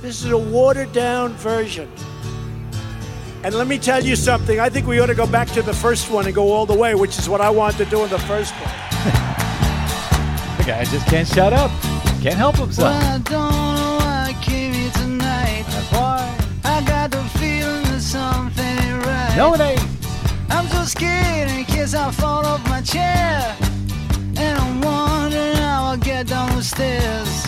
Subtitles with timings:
[0.00, 1.90] This is a watered down version.
[3.42, 4.60] And let me tell you something.
[4.60, 6.74] I think we ought to go back to the first one and go all the
[6.74, 8.72] way, which is what I wanted to do in the first one.
[10.58, 11.70] The guy just can't shut up.
[12.20, 12.92] Can't help himself.
[12.92, 15.64] Well, I don't know why I came here tonight.
[15.68, 16.38] That's why.
[16.64, 19.34] I got the feeling that something ain't right.
[19.36, 19.80] No, it ain't.
[20.50, 23.56] I'm so scared in case I fall off my chair.
[24.36, 27.47] And I'm wondering how I'll get down the stairs.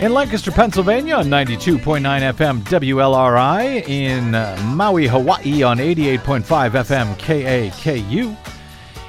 [0.00, 2.00] In Lancaster, Pennsylvania on 92.9
[2.34, 3.88] FM WLRI.
[3.88, 8.57] In uh, Maui, Hawaii on 88.5 FM KAKU.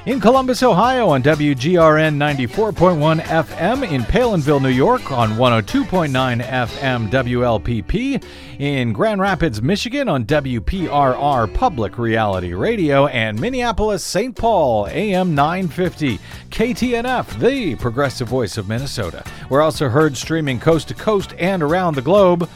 [0.09, 3.91] In Columbus, Ohio on WGRN 94.1 FM.
[3.91, 8.23] In Palenville, New York on 102.9 FM WLPP.
[8.57, 13.05] In Grand Rapids, Michigan on WPRR Public Reality Radio.
[13.05, 14.35] And Minneapolis, St.
[14.35, 16.17] Paul, AM 950.
[16.49, 19.23] KTNF, the progressive voice of Minnesota.
[19.51, 22.49] We're also heard streaming coast to coast and around the globe.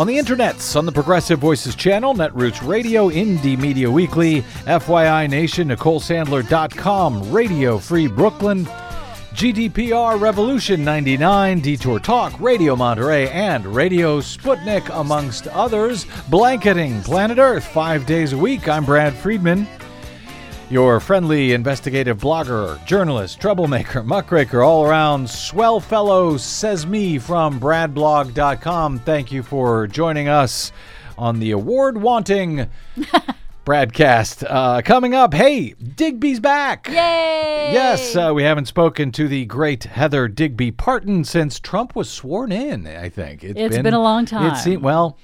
[0.00, 5.68] On the internets, on the Progressive Voices channel, Netroots Radio, Indie Media Weekly, FYI Nation,
[5.68, 8.64] NicoleSandler.com, Radio Free Brooklyn,
[9.34, 16.06] GDPR Revolution 99, Detour Talk, Radio Monterey, and Radio Sputnik, amongst others.
[16.30, 18.68] Blanketing Planet Earth five days a week.
[18.68, 19.66] I'm Brad Friedman.
[20.70, 29.00] Your friendly investigative blogger, journalist, troublemaker, muckraker, all around swell fellow, says me from bradblog.com.
[29.00, 30.70] Thank you for joining us
[31.18, 32.68] on the award wanting
[33.64, 34.44] broadcast.
[34.44, 36.86] Uh, coming up, hey, Digby's back.
[36.86, 37.70] Yay!
[37.72, 42.52] Yes, uh, we haven't spoken to the great Heather Digby Parton since Trump was sworn
[42.52, 43.42] in, I think.
[43.42, 44.54] It's been a long time.
[44.54, 45.18] It seemed, well,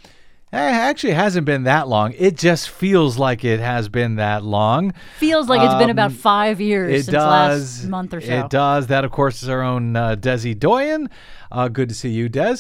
[0.53, 2.15] eh, actually, it hasn't been that long.
[2.17, 4.93] It just feels like it has been that long.
[5.19, 7.81] Feels like it's been about Um, five years It since does.
[7.81, 8.33] last month or so.
[8.33, 8.87] It does.
[8.87, 11.09] That, of course, is our own uh, Desi Doyen.
[11.53, 12.59] Uh, good to see you, Des.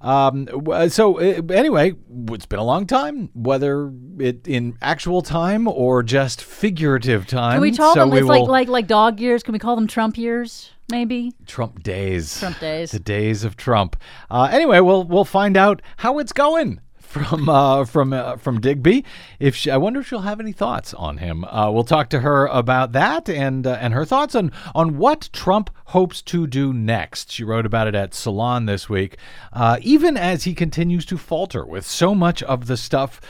[0.00, 0.46] Um,
[0.90, 1.94] so, uh, anyway,
[2.28, 7.54] it's been a long time, whether it in actual time or just figurative time.
[7.54, 8.10] Can we call so them?
[8.10, 9.42] we It's like like like dog years.
[9.42, 10.70] Can we call them Trump years?
[10.90, 11.32] Maybe.
[11.46, 12.38] Trump days.
[12.38, 12.92] Trump days.
[12.92, 13.96] The days of Trump.
[14.30, 19.04] Uh, anyway, we'll we'll find out how it's going from uh, from uh, from Digby.
[19.38, 21.44] If she, I wonder if she'll have any thoughts on him.
[21.44, 25.30] Uh, we'll talk to her about that and uh, and her thoughts on on what
[25.32, 27.32] Trump hopes to do next.
[27.32, 29.16] She wrote about it at Salon this week.
[29.52, 33.20] Uh, even as he continues to falter with so much of the stuff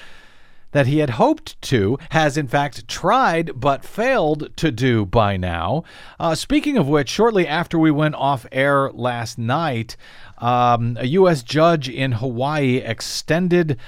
[0.72, 5.84] that he had hoped to, has in fact tried but failed to do by now.
[6.18, 9.96] Uh, speaking of which, shortly after we went off air last night,
[10.38, 11.42] um, a U.S.
[11.42, 13.78] judge in Hawaii extended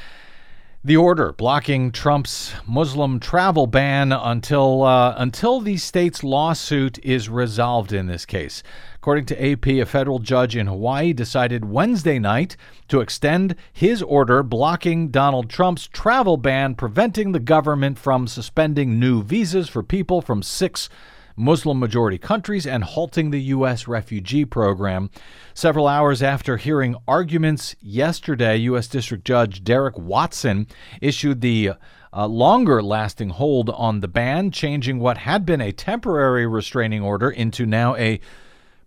[0.82, 7.92] the order blocking Trump's Muslim travel ban until uh, until the state's lawsuit is resolved
[7.92, 8.62] in this case.
[9.00, 12.54] According to AP, a federal judge in Hawaii decided Wednesday night
[12.88, 19.22] to extend his order blocking Donald Trump's travel ban, preventing the government from suspending new
[19.22, 20.90] visas for people from six
[21.34, 23.88] Muslim majority countries and halting the U.S.
[23.88, 25.08] refugee program.
[25.54, 28.86] Several hours after hearing arguments yesterday, U.S.
[28.86, 30.66] District Judge Derrick Watson
[31.00, 31.70] issued the
[32.12, 37.30] uh, longer lasting hold on the ban, changing what had been a temporary restraining order
[37.30, 38.20] into now a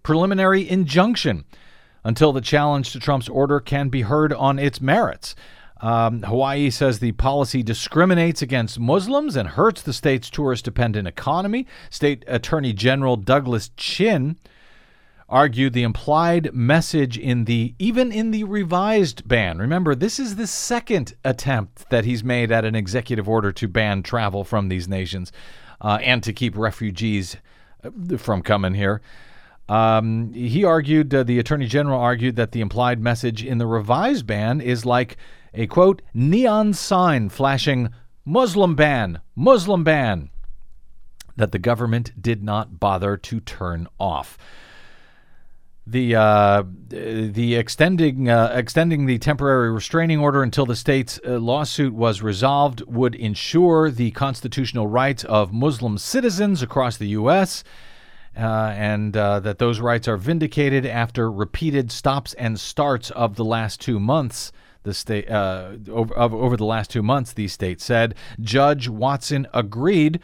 [0.03, 1.45] preliminary injunction
[2.03, 5.35] until the challenge to Trump's order can be heard on its merits.
[5.81, 11.67] Um, Hawaii says the policy discriminates against Muslims and hurts the state's tourist dependent economy.
[11.89, 14.37] State Attorney General Douglas Chin
[15.27, 19.57] argued the implied message in the even in the revised ban.
[19.57, 24.03] Remember, this is the second attempt that he's made at an executive order to ban
[24.03, 25.31] travel from these nations
[25.81, 27.35] uh, and to keep refugees
[27.83, 29.01] uh, from coming here.
[29.69, 34.27] Um, he argued, uh, the attorney general argued that the implied message in the revised
[34.27, 35.17] ban is like
[35.53, 37.89] a quote neon sign flashing
[38.25, 40.29] Muslim ban, Muslim ban,
[41.35, 44.37] that the government did not bother to turn off.
[45.85, 51.93] The uh, the extending uh, extending the temporary restraining order until the state's uh, lawsuit
[51.93, 57.65] was resolved would ensure the constitutional rights of Muslim citizens across the U.S.
[58.35, 63.45] Uh, and uh, that those rights are vindicated after repeated stops and starts of the
[63.45, 64.51] last two months.
[64.81, 70.19] The state uh, over, over the last two months, the state said Judge Watson agreed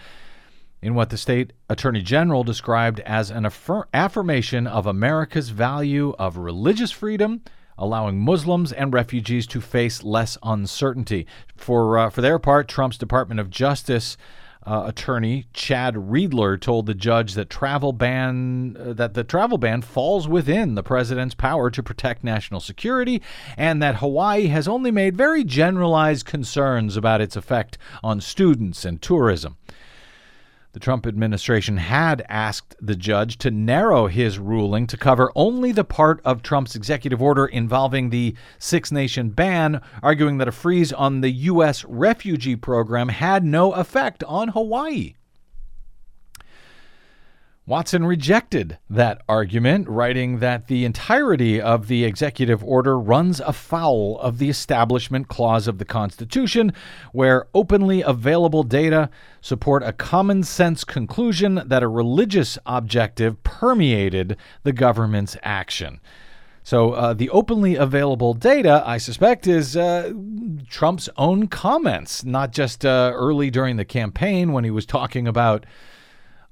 [0.81, 6.37] in what the state attorney general described as an affir- affirmation of America's value of
[6.37, 7.41] religious freedom,
[7.77, 11.25] allowing Muslims and refugees to face less uncertainty.
[11.55, 14.17] For uh, for their part, Trump's Department of Justice.
[14.65, 19.81] Uh, attorney Chad Readler told the judge that travel ban uh, that the travel ban
[19.81, 23.21] falls within the president's power to protect national security
[23.55, 29.01] and that Hawaii has only made very generalized concerns about its effect on students and
[29.01, 29.55] tourism.
[30.71, 35.83] The Trump administration had asked the judge to narrow his ruling to cover only the
[35.83, 41.21] part of Trump's executive order involving the Six Nation ban, arguing that a freeze on
[41.21, 41.83] the U.S.
[41.85, 45.15] refugee program had no effect on Hawaii.
[47.69, 54.39] Watson rejected that argument, writing that the entirety of the executive order runs afoul of
[54.39, 56.73] the Establishment Clause of the Constitution,
[57.11, 64.73] where openly available data support a common sense conclusion that a religious objective permeated the
[64.73, 65.99] government's action.
[66.63, 70.11] So, uh, the openly available data, I suspect, is uh,
[70.67, 75.67] Trump's own comments, not just uh, early during the campaign when he was talking about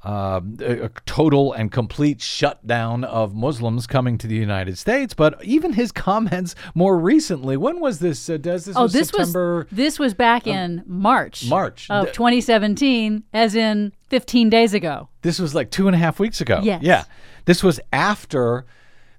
[0.07, 5.43] uh, a a total and complete shutdown of Muslims coming to the United States, but
[5.43, 7.57] even his comments more recently.
[7.57, 8.29] When was this?
[8.29, 9.57] Uh, does this Oh, was this September?
[9.57, 11.47] was this was back in March.
[11.49, 11.87] March.
[11.89, 15.09] of 2017, as in 15 days ago.
[15.23, 16.61] This was like two and a half weeks ago.
[16.63, 16.81] Yes.
[16.83, 17.03] Yeah.
[17.45, 18.65] This was after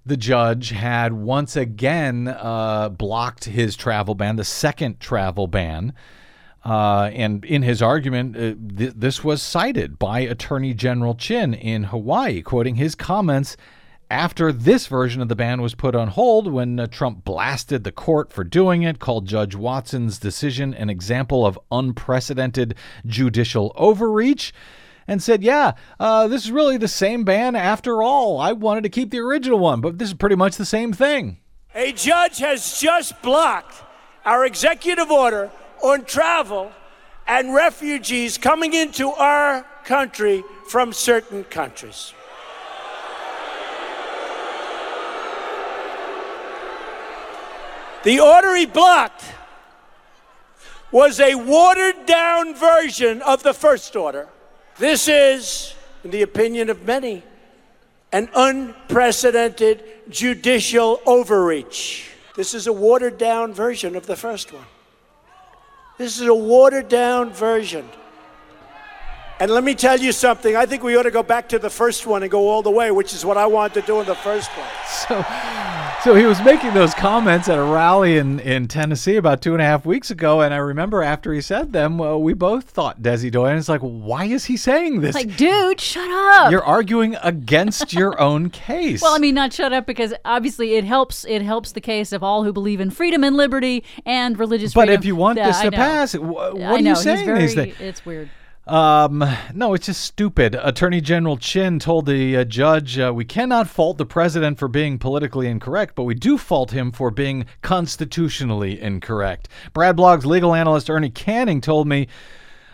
[0.06, 5.92] the judge had once again uh, blocked his travel ban, the second travel ban.
[6.64, 11.84] Uh, and in his argument, uh, th- this was cited by Attorney General Chin in
[11.84, 13.56] Hawaii, quoting his comments
[14.10, 17.92] after this version of the ban was put on hold when uh, Trump blasted the
[17.92, 22.74] court for doing it, called Judge Watson's decision an example of unprecedented
[23.06, 24.52] judicial overreach,
[25.06, 28.40] and said, Yeah, uh, this is really the same ban after all.
[28.40, 31.38] I wanted to keep the original one, but this is pretty much the same thing.
[31.74, 33.82] A judge has just blocked
[34.24, 35.50] our executive order
[35.82, 36.72] on travel
[37.26, 42.12] and refugees coming into our country from certain countries.
[48.04, 49.24] The order he blocked
[50.90, 54.28] was a watered down version of the first order.
[54.78, 55.74] This is,
[56.04, 57.22] in the opinion of many,
[58.12, 62.10] an unprecedented judicial overreach.
[62.36, 64.64] This is a watered down version of the first one.
[65.98, 67.88] This is a watered down version.
[69.40, 70.56] And let me tell you something.
[70.56, 72.70] I think we ought to go back to the first one and go all the
[72.70, 74.66] way, which is what I wanted to do in the first place.
[75.08, 75.24] So,
[76.04, 79.60] so he was making those comments at a rally in, in Tennessee about two and
[79.60, 83.02] a half weeks ago, and I remember after he said them, well, we both thought
[83.02, 83.56] Desi Doyen.
[83.58, 85.14] It's like, why is he saying this?
[85.14, 86.52] Like, dude, shut up.
[86.52, 89.02] You're arguing against your own case.
[89.02, 91.24] well, I mean, not shut up because obviously it helps.
[91.24, 94.86] It helps the case of all who believe in freedom and liberty and religious freedom.
[94.86, 95.00] but freedom.
[95.00, 97.74] if you want this to pass, what I are know, you saying very, these things?
[97.80, 98.30] It's weird.
[98.68, 99.24] Um,
[99.54, 100.54] no, it's just stupid.
[100.54, 104.98] Attorney General Chin told the uh, judge, uh, "We cannot fault the president for being
[104.98, 110.90] politically incorrect, but we do fault him for being constitutionally incorrect." Brad Blog's legal analyst
[110.90, 112.08] Ernie Canning told me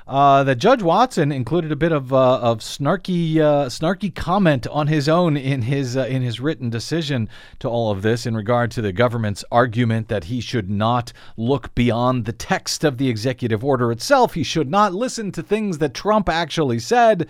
[0.06, 4.87] uh, that Judge Watson included a bit of uh, of snarky uh, snarky comment on
[4.87, 7.28] his own in his uh, in his written decision
[7.61, 11.75] to all of this in regard to the government's argument that he should not look
[11.75, 14.34] beyond the text of the executive order itself.
[14.34, 17.26] He should not listen to things that Trump actually said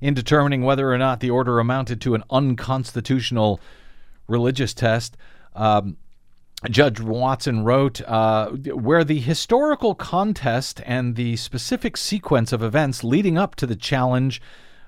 [0.00, 3.60] in determining whether or not the order amounted to an unconstitutional
[4.28, 5.16] religious test.
[5.56, 5.96] Um,
[6.70, 13.36] Judge Watson wrote, uh, where the historical contest and the specific sequence of events leading
[13.36, 14.40] up to the challenge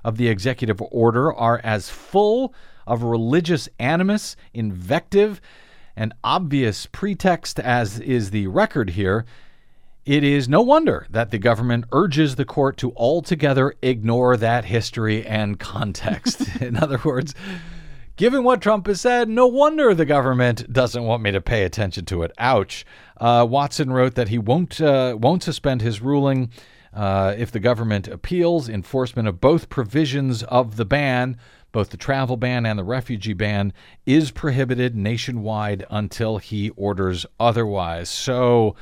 [0.02, 2.54] of the executive order are as full
[2.86, 5.40] of religious animus, invective,
[5.96, 9.24] and obvious pretext as is the record here,
[10.04, 15.26] it is no wonder that the government urges the court to altogether ignore that history
[15.26, 16.42] and context.
[16.60, 17.34] In other words,
[18.16, 22.06] Given what Trump has said, no wonder the government doesn't want me to pay attention
[22.06, 22.32] to it.
[22.38, 22.86] Ouch.
[23.18, 26.50] Uh, Watson wrote that he won't uh, won't suspend his ruling
[26.94, 31.36] uh, if the government appeals enforcement of both provisions of the ban,
[31.72, 33.74] both the travel ban and the refugee ban,
[34.06, 38.08] is prohibited nationwide until he orders otherwise.
[38.08, 38.76] So.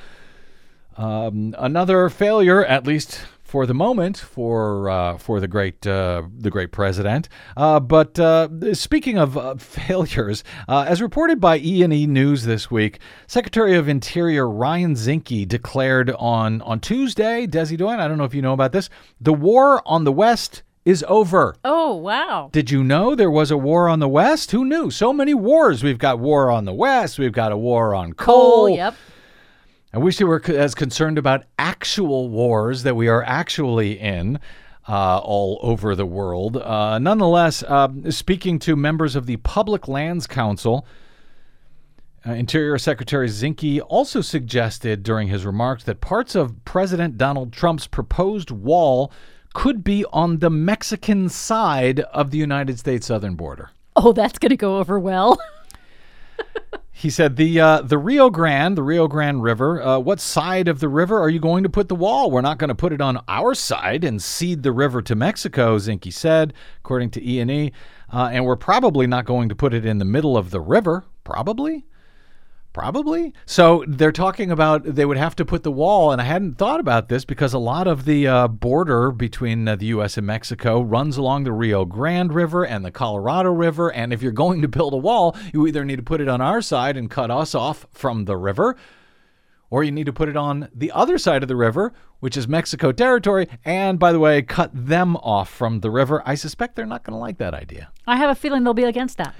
[0.96, 6.50] Um, another failure, at least for the moment for uh, for the great uh, the
[6.50, 7.28] great president.
[7.56, 12.42] Uh, but uh, speaking of uh, failures, uh, as reported by E and E News
[12.42, 18.18] this week, Secretary of Interior Ryan Zinke declared on on Tuesday, Desi Doyen, I don't
[18.18, 21.54] know if you know about this, the war on the West is over.
[21.64, 22.50] Oh, wow.
[22.50, 24.50] Did you know there was a war on the West?
[24.50, 24.90] Who knew?
[24.90, 25.84] So many wars.
[25.84, 27.20] We've got war on the West.
[27.20, 28.66] We've got a war on coal.
[28.66, 28.94] Coal, yep.
[29.94, 34.40] I wish we were as concerned about actual wars that we are actually in
[34.88, 36.56] uh, all over the world.
[36.56, 40.84] Uh, nonetheless, uh, speaking to members of the Public Lands Council,
[42.26, 47.86] uh, Interior Secretary Zinke also suggested during his remarks that parts of President Donald Trump's
[47.86, 49.12] proposed wall
[49.52, 53.70] could be on the Mexican side of the United States southern border.
[53.94, 55.38] Oh, that's going to go over well.
[56.96, 59.82] He said the uh, the Rio Grande, the Rio Grande River.
[59.82, 62.30] Uh, what side of the river are you going to put the wall?
[62.30, 65.76] We're not going to put it on our side and cede the river to Mexico,
[65.76, 67.72] Zinke said, according to E and E.
[68.12, 71.04] Uh, and we're probably not going to put it in the middle of the river.
[71.24, 71.84] Probably.
[72.74, 73.32] Probably.
[73.46, 76.80] So they're talking about they would have to put the wall, and I hadn't thought
[76.80, 80.18] about this because a lot of the uh, border between uh, the U.S.
[80.18, 83.92] and Mexico runs along the Rio Grande River and the Colorado River.
[83.92, 86.40] And if you're going to build a wall, you either need to put it on
[86.40, 88.74] our side and cut us off from the river,
[89.70, 92.48] or you need to put it on the other side of the river, which is
[92.48, 96.24] Mexico territory, and by the way, cut them off from the river.
[96.26, 97.92] I suspect they're not going to like that idea.
[98.04, 99.32] I have a feeling they'll be against that.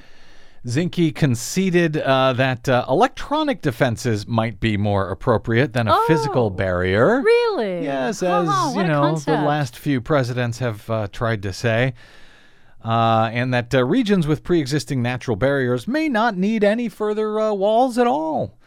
[0.67, 6.49] Zinke conceded uh, that uh, electronic defenses might be more appropriate than a Oh, physical
[6.49, 7.21] barrier.
[7.21, 7.83] Really?
[7.85, 9.27] Yes, Oh, as what you know, concept.
[9.27, 11.93] the last few presidents have uh, tried to say.
[12.83, 17.41] Uh, and that uh, regions with pre existing natural barriers may not need any further
[17.41, 18.59] uh, walls at all.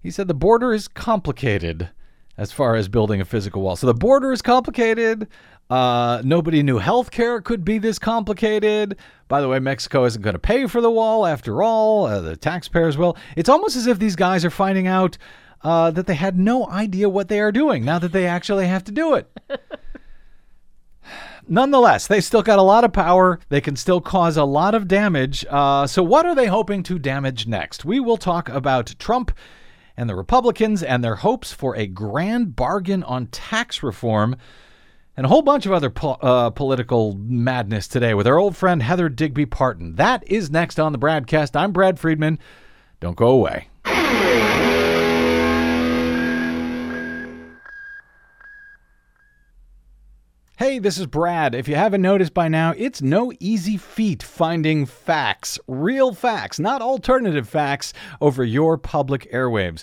[0.00, 1.90] He said the border is complicated
[2.36, 3.76] as far as building a physical wall.
[3.76, 5.26] So the border is complicated.
[5.70, 8.96] Uh, nobody knew healthcare could be this complicated.
[9.28, 12.06] By the way, Mexico isn't going to pay for the wall after all.
[12.06, 13.16] Uh, the taxpayers will.
[13.36, 15.18] It's almost as if these guys are finding out
[15.62, 18.84] uh, that they had no idea what they are doing now that they actually have
[18.84, 19.30] to do it.
[21.48, 23.38] Nonetheless, they still got a lot of power.
[23.48, 25.44] They can still cause a lot of damage.
[25.48, 27.84] Uh, so, what are they hoping to damage next?
[27.84, 29.32] We will talk about Trump
[29.96, 34.36] and the Republicans and their hopes for a grand bargain on tax reform
[35.18, 38.80] and a whole bunch of other po- uh, political madness today with our old friend
[38.80, 39.96] Heather Digby Parton.
[39.96, 41.56] That is next on the broadcast.
[41.56, 42.38] I'm Brad Friedman.
[43.00, 43.66] Don't go away.
[50.56, 51.52] Hey, this is Brad.
[51.52, 56.80] If you haven't noticed by now, it's no easy feat finding facts, real facts, not
[56.80, 59.82] alternative facts, over your public airwaves.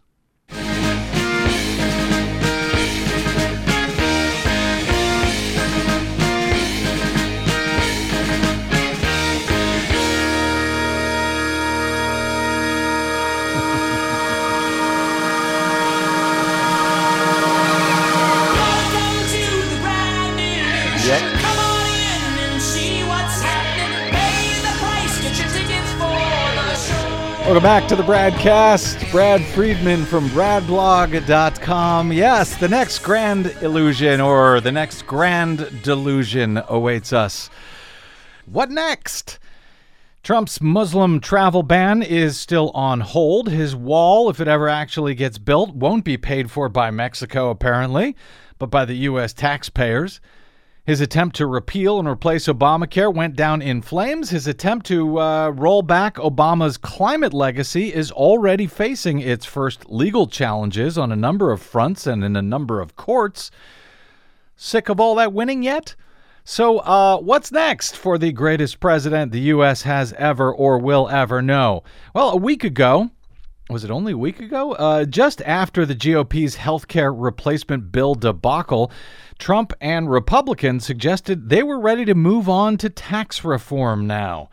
[27.51, 29.11] Welcome back to the Bradcast.
[29.11, 32.13] Brad Friedman from bradblog.com.
[32.13, 37.49] Yes, the next grand illusion or the next grand delusion awaits us.
[38.45, 39.37] What next?
[40.23, 43.49] Trump's Muslim travel ban is still on hold.
[43.49, 48.15] His wall, if it ever actually gets built, won't be paid for by Mexico, apparently,
[48.59, 49.33] but by the U.S.
[49.33, 50.21] taxpayers.
[50.83, 54.31] His attempt to repeal and replace Obamacare went down in flames.
[54.31, 60.25] His attempt to uh, roll back Obama's climate legacy is already facing its first legal
[60.25, 63.51] challenges on a number of fronts and in a number of courts.
[64.55, 65.95] Sick of all that winning yet?
[66.43, 69.83] So, uh, what's next for the greatest president the U.S.
[69.83, 71.83] has ever or will ever know?
[72.15, 73.11] Well, a week ago,
[73.71, 74.73] was it only a week ago?
[74.73, 78.91] Uh, just after the GOP's healthcare replacement bill debacle,
[79.39, 84.49] Trump and Republicans suggested they were ready to move on to tax reform now.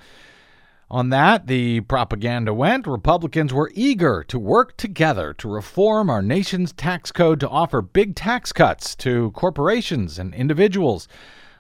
[0.91, 2.87] On that, the propaganda went.
[2.87, 8.15] Republicans were eager to work together to reform our nation's tax code to offer big
[8.15, 11.07] tax cuts to corporations and individuals,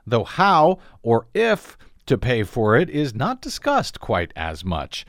[0.06, 5.04] though how or if to pay for it is not discussed quite as much.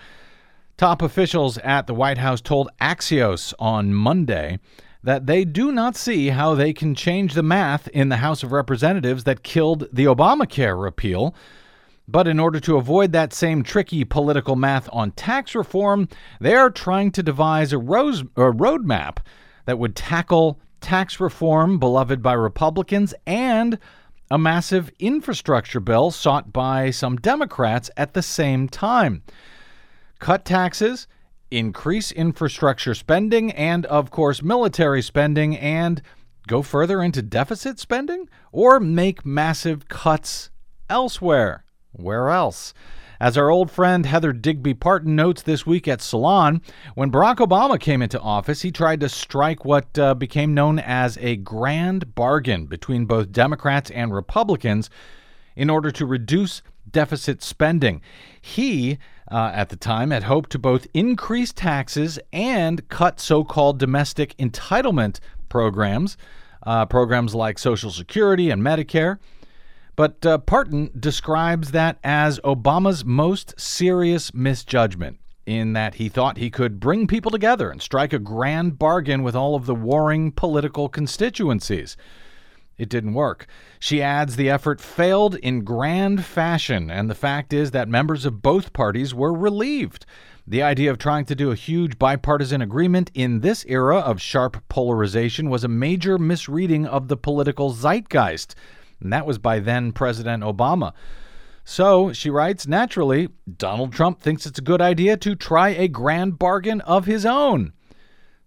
[0.79, 4.59] Top officials at the White House told Axios on Monday
[5.03, 8.53] that they do not see how they can change the math in the House of
[8.53, 11.35] Representatives that killed the Obamacare repeal.
[12.07, 16.07] But in order to avoid that same tricky political math on tax reform,
[16.39, 19.17] they are trying to devise a, rose, a roadmap
[19.65, 23.77] that would tackle tax reform beloved by Republicans and
[24.31, 29.23] a massive infrastructure bill sought by some Democrats at the same time.
[30.19, 31.07] Cut taxes,
[31.49, 36.01] increase infrastructure spending, and, of course, military spending, and
[36.47, 40.49] go further into deficit spending, or make massive cuts
[40.89, 41.63] elsewhere.
[41.91, 42.73] Where else?
[43.21, 46.61] As our old friend Heather Digby Parton notes this week at Salon,
[46.95, 51.17] when Barack Obama came into office, he tried to strike what uh, became known as
[51.17, 54.89] a grand bargain between both Democrats and Republicans
[55.55, 58.01] in order to reduce deficit spending.
[58.41, 58.97] He,
[59.31, 64.35] uh, at the time, had hoped to both increase taxes and cut so called domestic
[64.37, 65.19] entitlement
[65.49, 66.17] programs,
[66.63, 69.17] uh, programs like Social Security and Medicare.
[69.95, 75.19] But uh, Parton describes that as Obama's most serious misjudgment,
[75.49, 79.35] in that he thought he could bring people together and strike a grand bargain with
[79.35, 81.97] all of the warring political constituencies.
[82.79, 83.45] It didn't work.
[83.79, 88.41] She adds the effort failed in grand fashion, and the fact is that members of
[88.41, 90.07] both parties were relieved.
[90.47, 94.63] The idea of trying to do a huge bipartisan agreement in this era of sharp
[94.69, 98.55] polarization was a major misreading of the political zeitgeist
[99.01, 100.93] and that was by then President Obama.
[101.63, 106.39] So, she writes, naturally, Donald Trump thinks it's a good idea to try a grand
[106.39, 107.73] bargain of his own.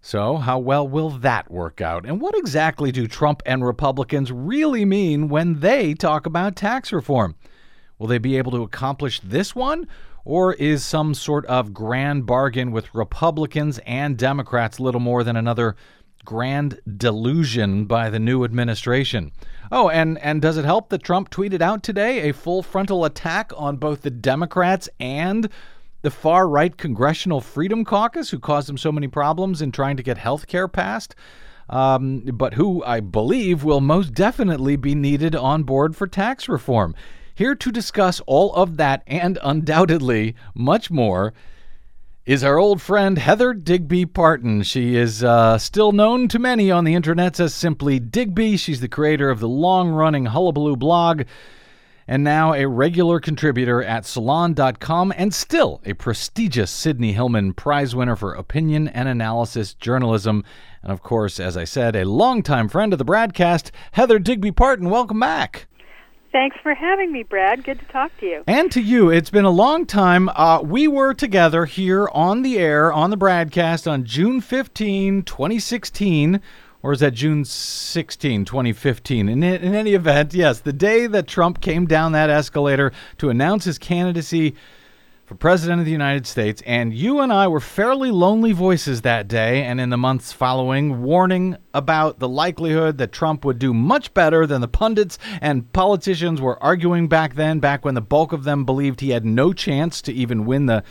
[0.05, 2.05] So, how well will that work out?
[2.05, 7.35] And what exactly do Trump and Republicans really mean when they talk about tax reform?
[7.97, 9.87] Will they be able to accomplish this one?
[10.25, 15.77] Or is some sort of grand bargain with Republicans and Democrats little more than another
[16.25, 19.31] grand delusion by the new administration?
[19.71, 23.53] Oh, and, and does it help that Trump tweeted out today a full frontal attack
[23.55, 25.47] on both the Democrats and
[26.03, 30.03] the far right Congressional Freedom Caucus, who caused him so many problems in trying to
[30.03, 31.15] get health care passed?
[31.69, 36.93] Um, but who I believe will most definitely be needed on board for tax reform.
[37.33, 41.33] Here to discuss all of that and undoubtedly much more
[42.25, 44.61] is our old friend Heather Digby Parton.
[44.63, 48.57] She is uh, still known to many on the internet as simply Digby.
[48.57, 51.23] She's the creator of the long running Hullabaloo blog
[52.07, 58.15] and now a regular contributor at Salon.com and still a prestigious Sidney Hillman Prize winner
[58.15, 60.43] for opinion and analysis journalism.
[60.81, 64.89] And of course, as I said, a longtime friend of the broadcast, Heather Digby Parton.
[64.89, 65.67] Welcome back.
[66.33, 67.63] Thanks for having me, Brad.
[67.63, 68.43] Good to talk to you.
[68.47, 70.29] And to you, it's been a long time.
[70.29, 76.41] Uh, we were together here on the air, on the broadcast on June 15, 2016.
[76.83, 79.29] Or is that June 16, 2015?
[79.29, 83.63] In, in any event, yes, the day that Trump came down that escalator to announce
[83.63, 84.53] his candidacy
[85.25, 86.61] for President of the United States.
[86.65, 91.01] And you and I were fairly lonely voices that day and in the months following,
[91.01, 96.41] warning about the likelihood that Trump would do much better than the pundits and politicians
[96.41, 100.01] were arguing back then, back when the bulk of them believed he had no chance
[100.01, 100.83] to even win the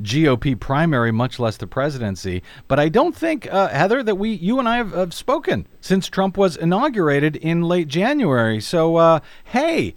[0.00, 2.42] GOP primary, much less the presidency.
[2.68, 6.08] But I don't think, uh, Heather, that we, you and I have, have, spoken since
[6.08, 8.60] Trump was inaugurated in late January.
[8.60, 9.94] So, uh, hey,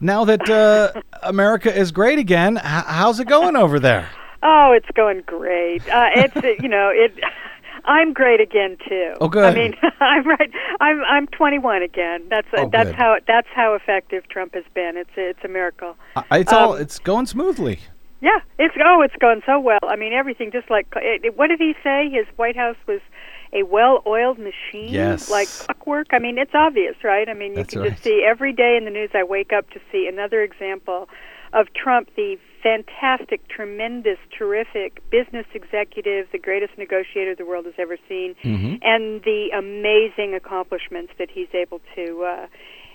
[0.00, 0.92] now that uh,
[1.22, 4.10] America is great again, h- how's it going over there?
[4.42, 5.88] Oh, it's going great.
[5.88, 7.14] Uh, it's you know it.
[7.84, 9.14] I'm great again too.
[9.20, 9.44] Oh, good.
[9.44, 10.50] I mean, I'm right.
[10.80, 12.24] I'm I'm 21 again.
[12.28, 12.94] That's Oh, that's good.
[12.96, 14.96] how that's how effective Trump has been.
[14.96, 15.96] It's it's a miracle.
[16.16, 17.80] Uh, It's all Um, it's going smoothly.
[18.22, 19.80] Yeah, it's oh, it's going so well.
[19.82, 22.08] I mean, everything just like it, it- what did he say?
[22.08, 23.00] His White House was
[23.52, 25.28] a well-oiled machine, Yes.
[25.28, 26.06] like clockwork.
[26.12, 27.28] I mean, it's obvious, right?
[27.28, 27.90] I mean, you That's can right.
[27.90, 29.10] just see every day in the news.
[29.12, 31.08] I wake up to see another example
[31.52, 37.98] of Trump, the fantastic, tremendous, terrific business executive, the greatest negotiator the world has ever
[38.08, 38.76] seen, Mm-hmm.
[38.82, 42.22] and the amazing accomplishments that he's able to.
[42.22, 42.46] Uh,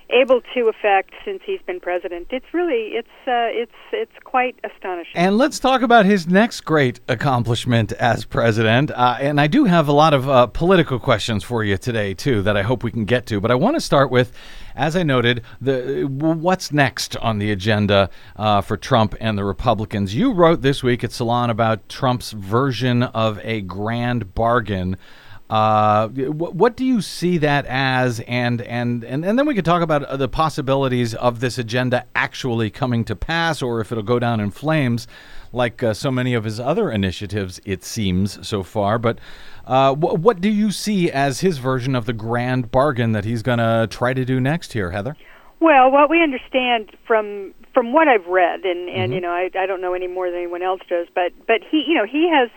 [0.09, 2.27] able to affect since he's been president.
[2.29, 5.13] It's really it's uh, it's it's quite astonishing.
[5.15, 8.91] And let's talk about his next great accomplishment as president.
[8.91, 12.41] Uh, and I do have a lot of uh, political questions for you today too
[12.43, 13.41] that I hope we can get to.
[13.41, 14.31] But I want to start with,
[14.75, 20.15] as I noted, the what's next on the agenda uh, for Trump and the Republicans.
[20.15, 24.97] You wrote this week at Salon about Trump's version of a grand bargain.
[25.49, 29.63] Uh, wh- what do you see that as, and and and, and then we could
[29.63, 34.03] talk about uh, the possibilities of this agenda actually coming to pass, or if it'll
[34.03, 35.07] go down in flames,
[35.53, 38.99] like uh, so many of his other initiatives, it seems so far.
[38.99, 39.19] But
[39.65, 43.41] uh, wh- what do you see as his version of the grand bargain that he's
[43.41, 45.15] going to try to do next here, Heather?
[45.59, 49.65] Well, what we understand from from what I've read, and and you know, I I
[49.65, 52.49] don't know any more than anyone else does, but but he you know he has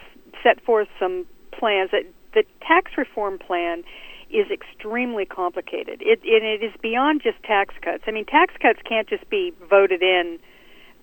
[0.43, 3.83] set forth some plans that the tax reform plan
[4.31, 6.03] is extremely complicated.
[6.03, 8.05] It and it is beyond just tax cuts.
[8.07, 10.39] I mean, tax cuts can't just be voted in.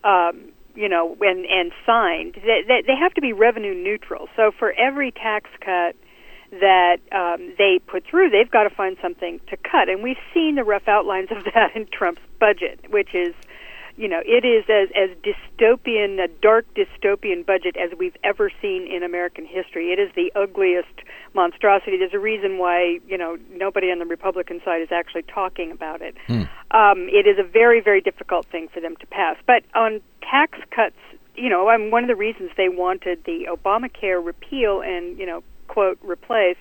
[0.03, 4.29] Um, you know, and and signed, they, they, they have to be revenue neutral.
[4.35, 5.95] So for every tax cut
[6.51, 9.89] that um, they put through, they've got to find something to cut.
[9.89, 13.33] And we've seen the rough outlines of that in Trump's budget, which is,
[13.97, 18.87] you know, it is as, as dystopian, a dark dystopian budget as we've ever seen
[18.87, 19.91] in American history.
[19.91, 21.01] It is the ugliest
[21.33, 21.97] monstrosity.
[21.97, 26.01] There's a reason why, you know, nobody on the Republican side is actually talking about
[26.01, 26.15] it.
[26.69, 29.35] Um, it is a very, very difficult thing for them to pass.
[29.47, 30.95] But on tax cuts,
[31.35, 35.43] you know, um, one of the reasons they wanted the Obamacare repeal and, you know,
[35.67, 36.57] quote, replace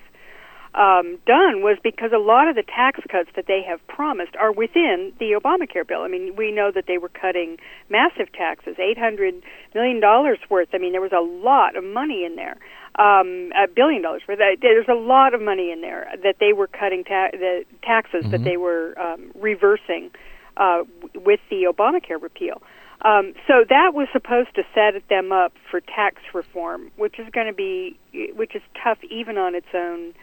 [0.77, 4.51] um, done was because a lot of the tax cuts that they have promised are
[4.51, 6.01] within the Obamacare bill.
[6.01, 7.57] I mean, we know that they were cutting
[7.89, 9.41] massive taxes, eight hundred
[9.73, 10.69] million dollars worth.
[10.73, 12.57] I mean, there was a lot of money in there,
[12.99, 14.39] um, a billion dollars worth.
[14.61, 18.43] There's a lot of money in there that they were cutting ta- the taxes that
[18.43, 20.11] they were um, reversing
[20.57, 20.83] uh,
[21.15, 22.61] with the Obamacare repeal.
[23.01, 27.45] Um, so that was supposed to set them up for tax reform, which is going
[27.47, 27.97] to be,
[28.35, 30.13] which is tough even on its own,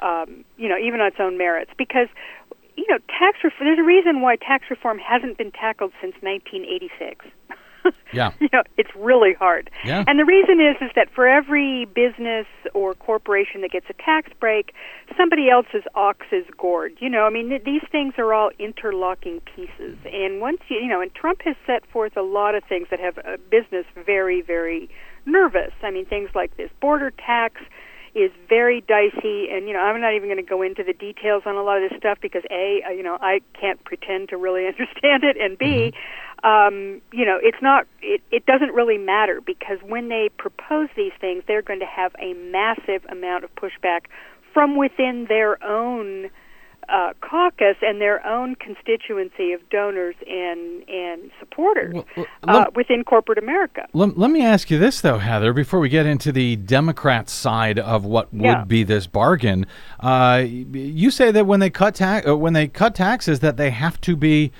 [0.00, 2.08] um, you know, even on its own merits, because
[2.76, 3.68] you know, tax reform.
[3.68, 7.26] There's a reason why tax reform hasn't been tackled since 1986.
[8.12, 8.32] Yeah.
[8.40, 9.70] you know, it's really hard.
[9.84, 10.04] Yeah.
[10.06, 14.30] And the reason is is that for every business or corporation that gets a tax
[14.40, 14.74] break,
[15.16, 16.96] somebody else's ox is gored.
[16.98, 19.96] You know, I mean, th- these things are all interlocking pieces.
[20.04, 22.98] And once you, you know, and Trump has set forth a lot of things that
[22.98, 24.88] have uh, business very, very
[25.24, 25.72] nervous.
[25.82, 27.60] I mean, things like this border tax
[28.16, 31.42] is very dicey and you know I'm not even going to go into the details
[31.44, 34.38] on a lot of this stuff because a uh, you know I can't pretend to
[34.38, 35.92] really understand it and b
[36.42, 41.12] um, you know it's not it, it doesn't really matter because when they propose these
[41.20, 44.06] things they're going to have a massive amount of pushback
[44.54, 46.30] from within their own
[46.88, 52.74] uh, caucus and their own constituency of donors and and supporters Well, well, uh, let-
[52.76, 53.86] within corporate America.
[53.92, 57.78] Let, let me ask you this, though, Heather, before we get into the Democrat side
[57.78, 58.64] of what would Yeah.
[58.64, 59.66] be this bargain.
[60.00, 63.70] Uh, you say that when they cut ta- uh, when they cut taxes, that they
[63.70, 64.52] have to be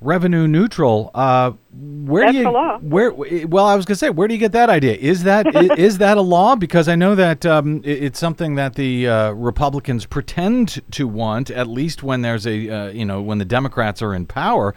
[0.00, 1.10] revenue neutral.
[1.14, 3.12] Uh, where That's do you where?
[3.46, 4.94] Well, I was gonna say, where do you get that idea?
[4.94, 6.56] Is that is, is that a law?
[6.56, 11.50] Because I know that um, i- it's something that the uh, Republicans pretend to want,
[11.50, 14.74] at least when there's a uh, you know when the Democrats are in power.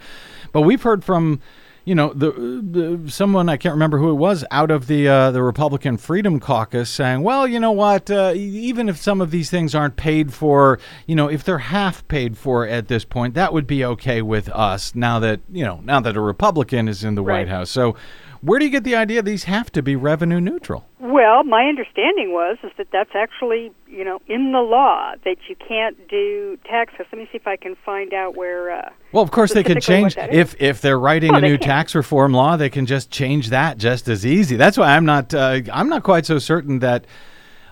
[0.52, 1.40] But we've heard from
[1.84, 5.30] you know the, the someone I can't remember who it was out of the uh,
[5.30, 9.50] the Republican Freedom Caucus saying, well, you know what, uh, even if some of these
[9.50, 13.52] things aren't paid for, you know, if they're half paid for at this point, that
[13.52, 14.94] would be okay with us.
[14.94, 17.40] Now that you know, now that a Republican is in the Right.
[17.40, 17.96] White House, so
[18.42, 20.86] where do you get the idea these have to be revenue neutral?
[20.98, 25.56] Well, my understanding was is that that's actually you know in the law that you
[25.56, 27.06] can't do taxes.
[27.12, 28.70] Let me see if I can find out where.
[28.70, 31.68] Uh, Well, of course they can change if if they're writing Oh, a new can.
[31.68, 34.56] tax reform law, they can just change that just as easy.
[34.56, 37.06] That's why I'm not uh, I'm not quite so certain that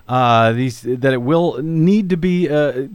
[0.07, 2.87] uh, these that it will need to be uh,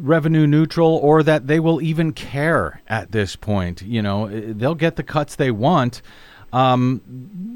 [0.00, 3.82] revenue neutral or that they will even care at this point.
[3.82, 6.02] You know, they'll get the cuts they want.
[6.52, 7.00] Um,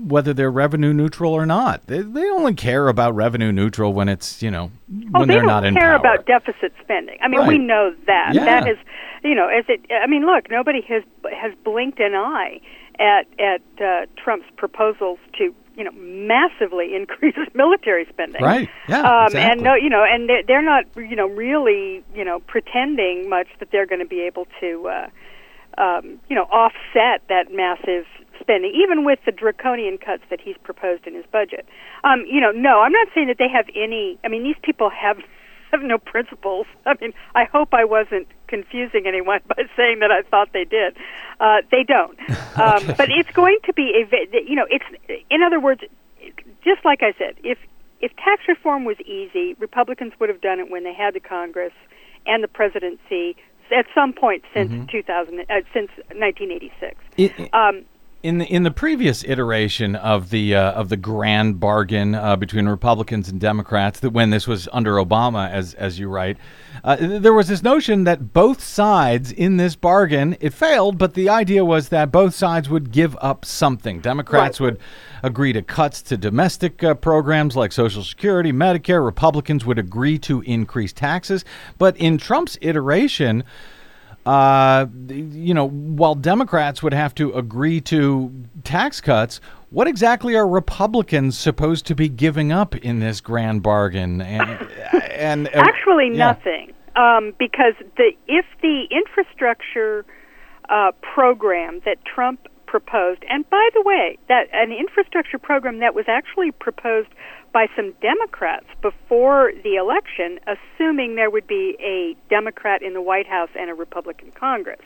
[0.09, 4.43] whether they're revenue neutral or not, they, they only care about revenue neutral when it's
[4.43, 4.71] you know
[5.15, 6.15] oh, when they they're don't not in care power.
[6.15, 7.19] about deficit spending.
[7.23, 8.33] I mean, we know that.
[8.35, 8.45] Yeah.
[8.45, 8.77] That is,
[9.23, 9.81] you know, as it.
[9.93, 12.61] I mean, look, nobody has has blinked an eye
[12.99, 18.43] at at uh, Trump's proposals to you know massively increase military spending.
[18.43, 18.69] Right.
[18.89, 19.41] Yeah, Um, exactly.
[19.53, 23.47] And no, you know, and they're, they're not you know really you know pretending much
[23.61, 25.09] that they're going to be able to uh,
[25.81, 28.05] um, you know offset that massive
[28.41, 31.67] spending, even with the draconian cuts that he's proposed in his budget.
[32.05, 34.19] Um, you know, no, I'm not saying that they have any.
[34.25, 35.19] I mean, these people have
[35.71, 36.67] have no principles.
[36.85, 40.97] I mean, I hope I wasn't confusing anyone by saying that I thought they did.
[41.39, 42.19] Uh, they don't.
[42.61, 44.85] Um, But it's going to be a, you know, it's
[45.31, 45.83] in other words,
[46.63, 47.59] just like I said, if
[48.01, 51.73] if tax reform was easy, Republicans would have done it when they had the Congress
[52.27, 53.37] and the presidency
[53.75, 56.97] at some point since 2000 uh, since 1986.
[57.17, 57.85] It- Um,
[58.23, 62.69] in the in the previous iteration of the uh, of the grand bargain uh, between
[62.69, 66.37] Republicans and Democrats, that when this was under Obama, as as you write,
[66.85, 71.29] uh, there was this notion that both sides in this bargain it failed, but the
[71.29, 74.01] idea was that both sides would give up something.
[74.01, 74.73] Democrats Right.
[74.73, 74.81] would
[75.23, 79.05] agree to cuts to domestic uh, programs like Social Security, Medicare.
[79.05, 81.45] Republicans would agree to increase taxes,
[81.79, 83.45] but in Trump's iteration
[84.27, 88.33] uh, you know, while Democrats would have to agree to
[88.65, 94.21] tax cuts, what exactly are Republicans supposed to be giving up in this grand bargain?
[94.21, 96.33] And, and uh, Actually, yeah.
[96.33, 100.05] nothing, um, because the if the infrastructure
[100.69, 106.05] uh, program that Trump proposed, and by the way, that an infrastructure program that was
[106.09, 107.09] actually proposed
[107.53, 113.27] by some Democrats before the election, assuming there would be a Democrat in the White
[113.27, 114.81] House and a Republican Congress.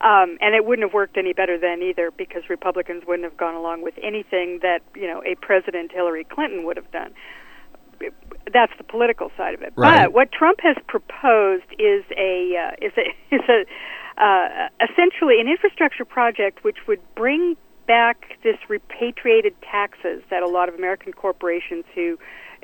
[0.00, 3.54] Um, and it wouldn't have worked any better then either, because Republicans wouldn't have gone
[3.54, 7.14] along with anything that you know a President Hillary Clinton would have done
[8.52, 9.72] that's the political side of it.
[9.76, 10.04] Right.
[10.04, 13.64] But what Trump has proposed is a uh, is a is a
[14.20, 17.56] uh, essentially an infrastructure project which would bring
[17.86, 22.18] back this repatriated taxes that a lot of American corporations who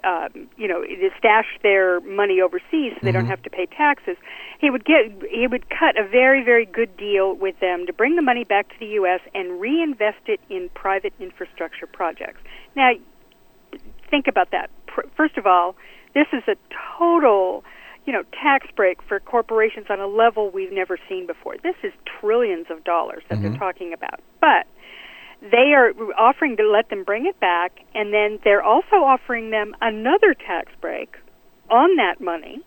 [0.05, 0.83] um, you know
[1.19, 4.17] stash their money overseas so they don't have to pay taxes.
[4.59, 8.17] He would get he would cut a very very good deal with them to bring
[8.17, 9.21] the money back to the U.S.
[9.35, 12.41] and reinvest it in private infrastructure projects.
[12.75, 12.93] Now
[14.11, 14.71] think about that.
[14.87, 15.77] Pr- First of all,
[16.15, 16.57] this is a
[16.99, 17.65] total,
[18.07, 21.57] you know, tax break for corporations on a level we've never seen before.
[21.63, 24.21] This is trillions of dollars that they're talking about.
[24.41, 24.67] But
[25.41, 29.75] they are offering to let them bring it back, and then they're also offering them
[29.81, 31.17] another tax break
[31.71, 32.61] on that money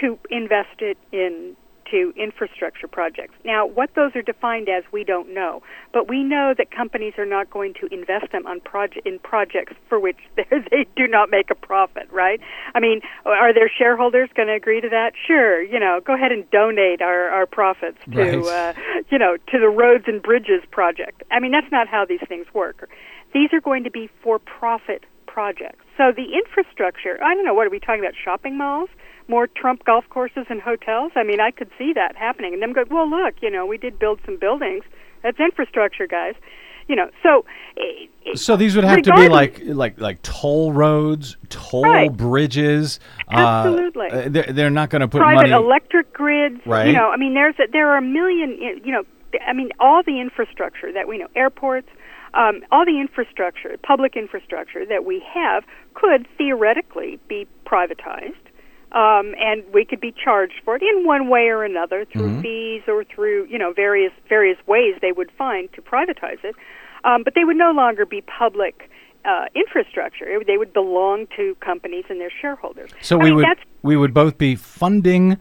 [0.00, 1.56] to invest it in
[1.90, 3.34] to infrastructure projects.
[3.44, 7.26] Now, what those are defined as, we don't know, but we know that companies are
[7.26, 11.30] not going to invest them on project in projects for which they they do not
[11.30, 12.40] make a profit, right?
[12.74, 15.12] I mean, are their shareholders going to agree to that?
[15.26, 18.34] Sure, you know, go ahead and donate our our profits to Right.
[18.34, 18.72] uh,
[19.10, 21.22] you know to the roads and bridges project.
[21.30, 22.88] I mean, that's not how these things work.
[23.34, 25.04] These are going to be for profit
[25.38, 25.84] projects.
[25.96, 28.14] So the infrastructure, I don't know, what are we talking about?
[28.24, 28.88] Shopping malls?
[29.28, 31.12] More Trump golf courses and hotels?
[31.14, 32.54] I mean, I could see that happening.
[32.54, 34.82] And them go, well, look, you know, we did build some buildings.
[35.22, 36.34] That's infrastructure, guys.
[36.88, 37.44] You know, so.
[37.76, 42.10] eh, eh, So these would have to be like like like toll roads, toll Right.
[42.12, 42.98] bridges.
[43.30, 44.08] Absolutely.
[44.10, 45.64] Uh, they're, they're not going to put private money.
[45.64, 46.60] electric grids.
[46.66, 46.86] Right.
[46.88, 48.48] You know, I mean, there's a, there are a million.
[48.84, 49.02] You know,
[49.46, 51.88] I mean, all the infrastructure that we know, airports,
[52.34, 55.64] um, all the infrastructure, public infrastructure that we have,
[55.94, 58.34] could theoretically be privatized.
[58.90, 62.82] Um, and we could be charged for it in one way or another through fees
[62.88, 66.54] or through you know various various ways they would find to privatize it,
[67.04, 68.88] um, but they would no longer be public
[69.26, 70.24] uh, infrastructure.
[70.24, 72.90] It- They would belong to companies and their shareholders.
[73.02, 75.36] So I we mean, would we would both be funding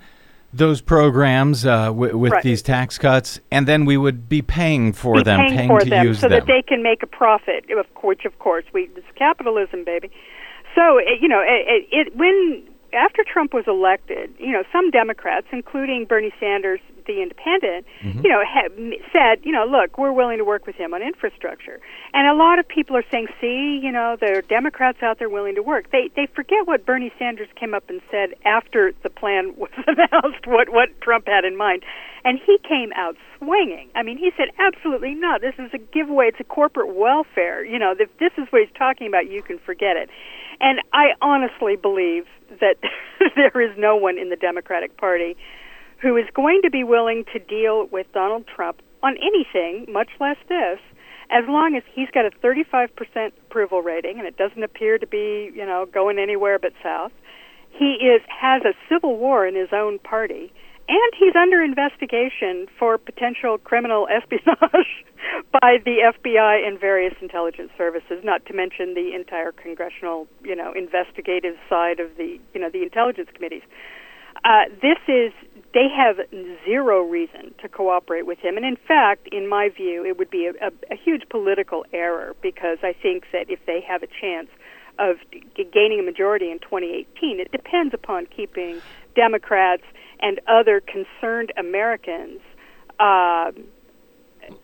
[0.57, 2.43] those programs uh, w- with Right.
[2.43, 5.89] these tax cuts, and then we would be paying for be them, paying, for to
[5.89, 6.39] them use so them.
[6.39, 7.65] that they can make a profit.
[7.71, 10.09] Of course, of course, we it's capitalism, baby.
[10.75, 15.47] So it, you know, it, it when after Trump was elected, you know, some Democrats,
[15.51, 18.19] including Bernie Sanders, the Independent, Mm-hmm.
[18.23, 21.01] you know, ha- m- said, you know, look, we're willing to work with him on
[21.01, 21.79] infrastructure.
[22.13, 25.29] And a lot of people are saying, see, you know, there are Democrats out there
[25.29, 25.89] willing to work.
[25.91, 30.45] They they forget what Bernie Sanders came up and said after the plan was announced,
[30.45, 31.83] what what Trump had in mind,
[32.23, 33.89] and he came out swinging.
[33.95, 35.41] I mean, he said, absolutely not.
[35.41, 36.27] This is a giveaway.
[36.27, 37.63] It's a corporate welfare.
[37.65, 40.09] You know, if this is what he's talking about, you can forget it.
[40.59, 42.25] And I honestly believe
[42.59, 42.75] that
[43.35, 45.35] there is no one in the Democratic Party
[46.01, 50.37] who is going to be willing to deal with Donald Trump on anything, much less
[50.47, 50.79] this,
[51.29, 55.51] as long as he's got a 35% approval rating and it doesn't appear to be,
[55.53, 57.11] you know, going anywhere but south.
[57.71, 60.51] He is has a civil war in his own party
[60.87, 65.05] and he's under investigation for potential criminal espionage
[65.51, 70.71] by the FBI and various intelligence services, not to mention the entire congressional, you know,
[70.73, 73.63] investigative side of the, you know, the intelligence committees.
[74.45, 75.33] Uh, this is
[75.73, 76.17] they have
[76.63, 80.47] zero reason to cooperate with him, and in fact, in my view, it would be
[80.47, 84.47] a, a, a huge political error because I think that if they have a chance
[84.99, 88.81] of g- gaining a majority in 2018, it depends upon keeping
[89.15, 89.83] Democrats
[90.19, 92.39] and other concerned Americans,
[92.99, 93.51] uh,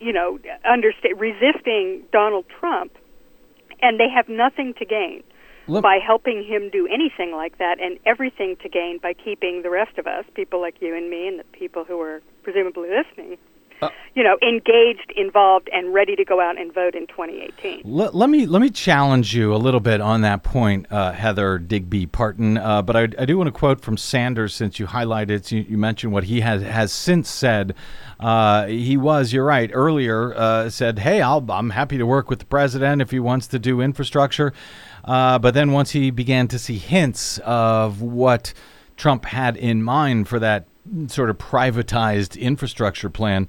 [0.00, 2.92] you know, understa- resisting Donald Trump,
[3.82, 5.22] and they have nothing to gain
[5.80, 9.96] by helping him do anything like that, and everything to gain by keeping the rest
[9.98, 13.38] of us, people like you and me, and the people who are presumably listening,
[14.14, 17.82] You know, engaged, involved, and ready to go out and vote in 2018.
[17.84, 21.58] Let, let me let me challenge you a little bit on that point, uh, Heather
[21.58, 22.56] Digby Parton.
[22.56, 25.76] Uh, but I, I do want to quote from Sanders since you highlighted, you, you
[25.76, 27.74] mentioned what he has has since said.
[28.20, 32.38] Uh, he was, you're right, earlier uh, said, "Hey, I'll, I'm happy to work with
[32.38, 34.52] the president if he wants to do infrastructure."
[35.04, 38.54] Uh, but then once he began to see hints of what
[38.96, 40.66] Trump had in mind for that
[41.08, 43.48] sort of privatized infrastructure plan.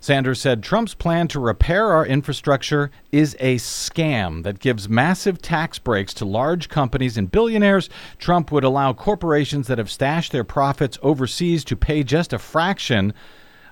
[0.00, 5.80] Sanders said Trump's plan to repair our infrastructure is a scam that gives massive tax
[5.80, 7.90] breaks to large companies and billionaires.
[8.18, 13.12] Trump would allow corporations that have stashed their profits overseas to pay just a fraction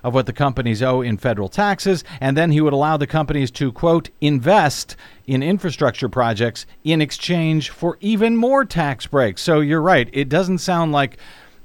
[0.03, 3.49] of what the companies owe in federal taxes, and then he would allow the companies
[3.51, 9.41] to, quote, invest in infrastructure projects in exchange for even more tax breaks.
[9.41, 10.09] So you're right.
[10.13, 11.17] It doesn't sound like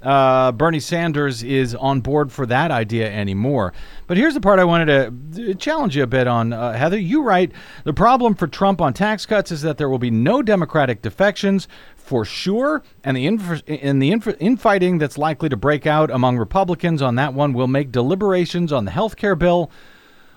[0.02, 3.72] uh, Bernie Sanders is on board for that idea anymore.
[4.06, 4.86] But here's the part I wanted
[5.34, 6.98] to uh, challenge you a bit on, uh, Heather.
[6.98, 7.52] You write
[7.84, 11.68] the problem for Trump on tax cuts is that there will be no Democratic defections
[11.96, 16.36] for sure, and the inf- and the inf- infighting that's likely to break out among
[16.36, 19.70] Republicans on that one will make deliberations on the health care bill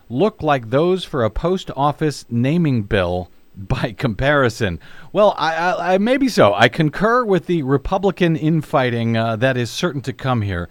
[0.08, 4.80] look like those for a post office naming bill by comparison.
[5.13, 6.54] Well, I, I, I maybe so.
[6.54, 10.70] I concur with the Republican infighting uh, that is certain to come here.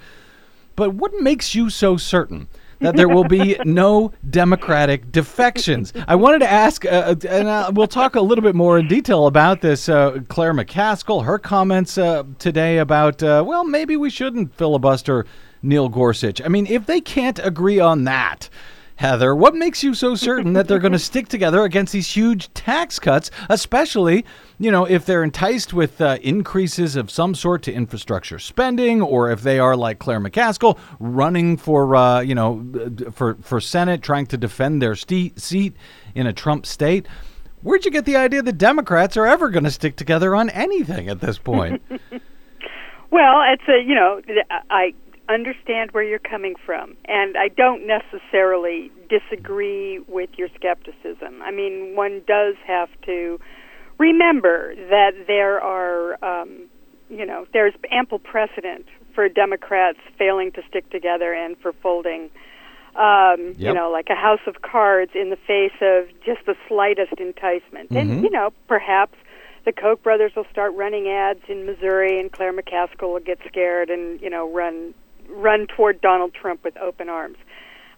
[0.77, 2.49] But what makes you so certain?
[2.81, 5.92] That there will be no Democratic defections.
[6.09, 9.27] I wanted to ask, uh, and uh, we'll talk a little bit more in detail
[9.27, 9.88] about this.
[9.88, 15.25] Uh, Claire McCaskill, her comments uh, today about, uh, well, maybe we shouldn't filibuster
[15.62, 16.42] Neil Gorsuch.
[16.42, 18.51] I mean, if they can't agree on that,
[18.96, 22.52] Heather, what makes you so certain that they're going to stick together against these huge
[22.54, 24.24] tax cuts, especially,
[24.59, 29.30] you know, if they're enticed with uh, increases of some sort to infrastructure spending, or
[29.30, 32.64] if they are like Claire McCaskill running for, uh, you know,
[33.12, 35.74] for for Senate, trying to defend their ste- seat
[36.14, 37.07] in a Trump state?
[37.62, 41.09] Where'd you get the idea that Democrats are ever going to stick together on anything
[41.09, 41.83] at this point?
[43.14, 44.20] Well, it's a you know
[44.70, 44.92] I
[45.28, 51.42] understand where you're coming from, and I don't necessarily disagree with your skepticism.
[51.42, 53.40] I mean, one does have to
[53.98, 56.66] remember that there are um,
[57.08, 62.30] you know there's ample precedent for Democrats failing to stick together and for folding.
[62.96, 67.14] Um, You know, like a house of cards in the face of just the slightest
[67.18, 67.90] enticement.
[67.90, 69.14] And, you know, perhaps
[69.64, 73.90] the Koch brothers will start running ads in Missouri, and Claire McCaskill will get scared
[73.90, 74.94] and you know run
[75.28, 77.37] run toward Donald Trump with open arms.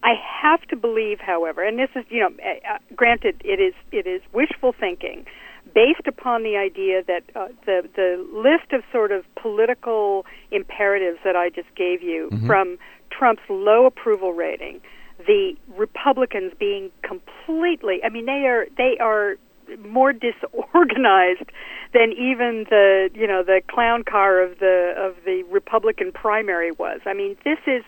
[0.03, 4.07] I have to believe, however, and this is you know, uh, granted, it is it
[4.07, 5.27] is wishful thinking,
[5.75, 11.35] based upon the idea that uh, the the list of sort of political imperatives that
[11.35, 12.79] I just gave you from
[13.11, 14.81] Trump's low approval rating,
[15.27, 19.37] the Republicans being completely I mean they are they are
[19.79, 21.51] more disorganized
[21.93, 27.01] than even the you know the clown car of the of the Republican primary was.
[27.07, 27.83] I mean, this is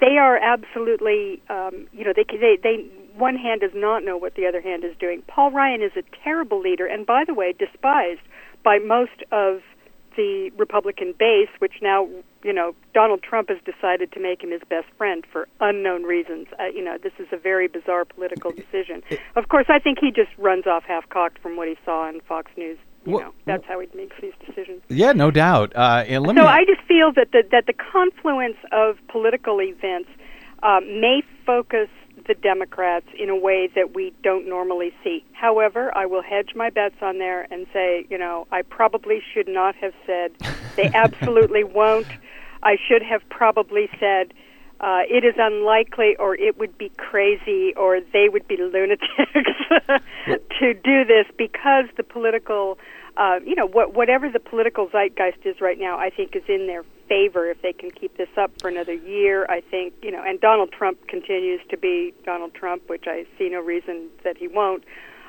[0.00, 2.76] they are absolutely um, you know they they they
[3.16, 5.22] one hand does not know what the other hand is doing.
[5.28, 8.22] Paul Ryan is a terrible leader, and by the way, despised
[8.64, 9.60] by most of
[10.16, 12.08] the Republican base, which now
[12.42, 16.46] you know Donald Trump has decided to make him his best friend for unknown reasons.
[16.58, 19.02] Uh, you know, this is a very bizarre political decision.
[19.36, 22.20] Of course, I think he just runs off half cocked from what he saw on
[22.20, 22.78] Fox News.
[23.04, 24.82] You Well- know, that's how he makes these decisions.
[24.88, 25.72] yeah, no doubt.
[25.74, 26.48] Uh, and let So me.
[26.48, 30.08] I just feel that the, that the confluence of political events
[30.62, 31.88] um, may focus
[32.26, 35.24] the Democrats in a way that we don't normally see.
[35.32, 39.48] However, I will hedge my bets on there and say, you know, I probably should
[39.48, 40.32] not have said
[40.76, 42.08] they absolutely won't.
[42.62, 44.34] I should have probably said
[44.82, 49.06] uh, it is unlikely, or it would be crazy, or they would be lunatics
[50.58, 52.78] to do this because the political,
[53.16, 56.66] uh, you know, what, whatever the political zeitgeist is right now, I think is in
[56.66, 59.46] their favor if they can keep this up for another year.
[59.48, 63.48] I think, you know, and Donald Trump continues to be Donald Trump, which I see
[63.50, 64.84] no reason that he won't.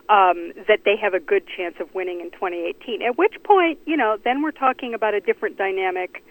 [0.09, 3.01] Um, that they have a good chance of winning in 2018.
[3.01, 6.21] At which point, you know, then we're talking about a different dynamic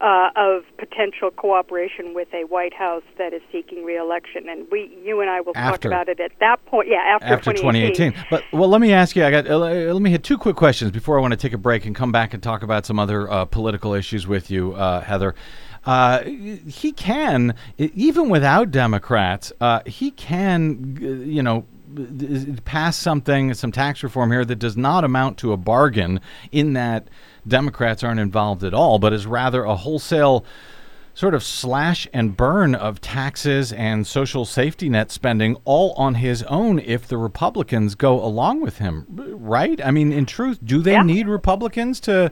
[0.00, 4.48] uh, of potential cooperation with a White House that is seeking reelection.
[4.48, 6.88] And we, you and I, will talk about it at that point.
[6.88, 8.14] Yeah, after, after 2018.
[8.30, 9.24] But well, let me ask you.
[9.24, 9.48] I got.
[9.48, 11.94] Uh, let me hit two quick questions before I want to take a break and
[11.94, 15.34] come back and talk about some other uh, political issues with you, uh, Heather.
[15.84, 21.64] Uh, he can, even without Democrats, uh, he can, you know,
[22.64, 26.20] pass something, some tax reform here that does not amount to a bargain
[26.52, 27.08] in that
[27.48, 30.44] Democrats aren't involved at all, but is rather a wholesale
[31.14, 36.44] sort of slash and burn of taxes and social safety net spending all on his
[36.44, 39.84] own if the Republicans go along with him, right?
[39.84, 41.02] I mean, in truth, do they Yeah.
[41.02, 42.30] need Republicans to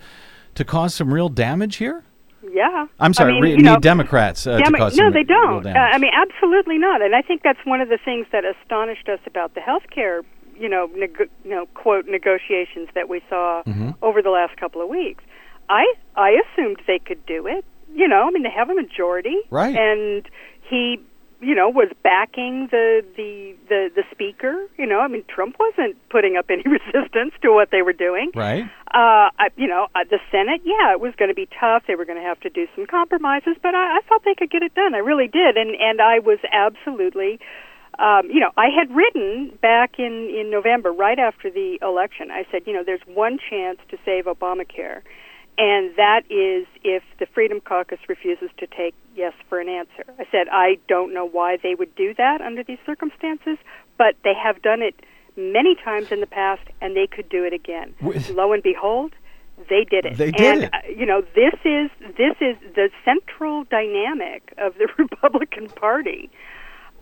[0.54, 2.02] to cause some real damage here?
[2.50, 2.86] Yeah.
[3.00, 5.66] I'm sorry, I mean, re- need know, Democrats uh, to cause no, they don't.
[5.66, 5.70] Uh.
[5.70, 7.02] I mean, absolutely not.
[7.02, 10.22] And I think that's one of the things that astonished us about the health care,
[10.58, 13.90] you know, neg- you know, quote negotiations that we saw Mm-hmm.
[14.02, 15.22] over the last couple of weeks.
[15.68, 15.84] I
[16.14, 17.64] I assumed they could do it.
[17.94, 19.74] You know, I mean, they have a majority, Right.
[19.74, 20.28] And
[20.68, 21.00] he,
[21.40, 24.66] you know, was backing the the the the speaker.
[24.78, 28.30] You know, I mean, Trump wasn't putting up any resistance to what they were doing.
[28.34, 28.64] right?
[28.94, 31.82] Uh, I, you know, uh, the Senate, yeah, it was going to be tough.
[31.86, 34.50] They were going to have to do some compromises, but I, I thought they could
[34.50, 34.94] get it done.
[34.94, 37.38] I really did, and and I was absolutely,
[37.98, 42.30] um, you know, I had written back in in November, right after the election.
[42.30, 45.00] I said, you know, there's one chance to save Obamacare,
[45.56, 50.04] and that is if the Freedom Caucus refuses to take yes for an answer.
[50.18, 53.56] I said I don't know why they would do that under these circumstances,
[53.96, 54.94] but they have done it
[55.36, 57.94] many times in the past, and they could do it again.
[58.30, 59.14] Lo and behold,
[59.70, 60.16] they did it.
[60.16, 60.74] They did and, it.
[60.74, 66.30] uh, you know, this is this is the central dynamic of the Republican Party.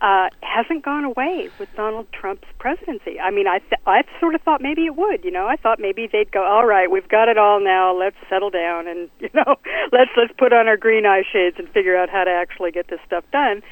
[0.05, 3.19] Uh, hasn't gone away with Donald Trump's presidency.
[3.19, 5.25] I mean, I th- I sort of thought maybe it would.
[5.25, 7.91] You know, I thought maybe they'd go, all right, we've got it all now.
[7.97, 9.55] Let's settle down and you know,
[9.91, 12.87] let's let's put on our green eye shades and figure out how to actually get
[12.87, 13.63] this stuff done.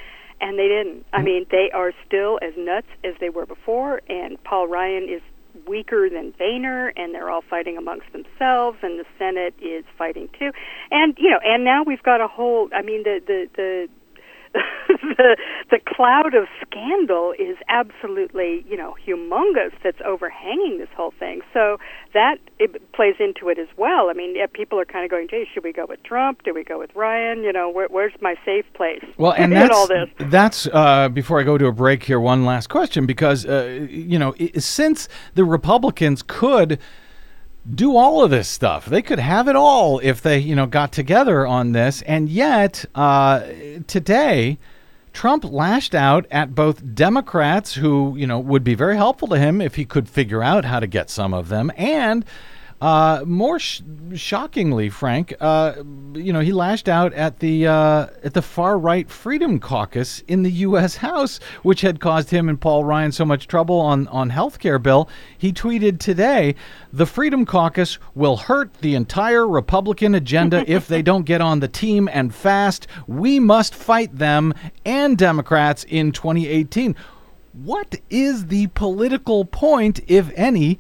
[0.42, 1.06] And they didn't.
[1.14, 4.02] I mean, they are still as nuts as they were before.
[4.10, 5.22] And Paul Ryan is
[5.68, 10.52] weaker than Boehner, and they're all fighting amongst themselves, and the Senate is fighting too.
[10.90, 12.70] And you know, and now we've got a whole.
[12.74, 13.88] I mean, the the the
[15.18, 15.38] the
[15.72, 21.42] the cloud of scandal is absolutely you know humongous that's overhanging this whole thing.
[21.54, 21.78] So
[22.14, 24.10] that it plays into it as well.
[24.10, 26.44] I mean yeah, people are kind of going gee should we go with trump?
[26.44, 27.44] Do we go with ryan?
[27.44, 30.10] You know where, where's my safe place Well, and that's all this?
[30.18, 32.20] that's uh, before I go to a break here.
[32.20, 36.80] One last question, because uh, you know, since the Republicans could
[37.70, 40.92] do all of this stuff, they could have it all if they you know got
[40.92, 43.42] together on this, and yet uh,
[43.88, 44.58] today.
[45.14, 49.62] Trump lashed out at both Democrats, who you know would be very helpful to him
[49.62, 52.26] if he could figure out how to get some of them, and
[52.82, 53.82] uh, more sh-
[54.16, 55.74] shockingly, Frank, uh,
[56.14, 60.44] you know, he lashed out at the uh, at the far right Freedom Caucus in
[60.44, 60.98] the U.S.
[60.98, 64.80] House, which had caused him and Paul Ryan so much trouble on on health care
[64.80, 65.10] bill.
[65.38, 66.56] He tweeted today,
[66.92, 71.68] "The Freedom Caucus will hurt the entire Republican agenda if they don't get on the
[71.68, 72.88] team and fast.
[73.08, 74.54] We must fight them
[74.86, 76.96] and Democrats in 2018."
[77.54, 80.80] What is the political point, if any?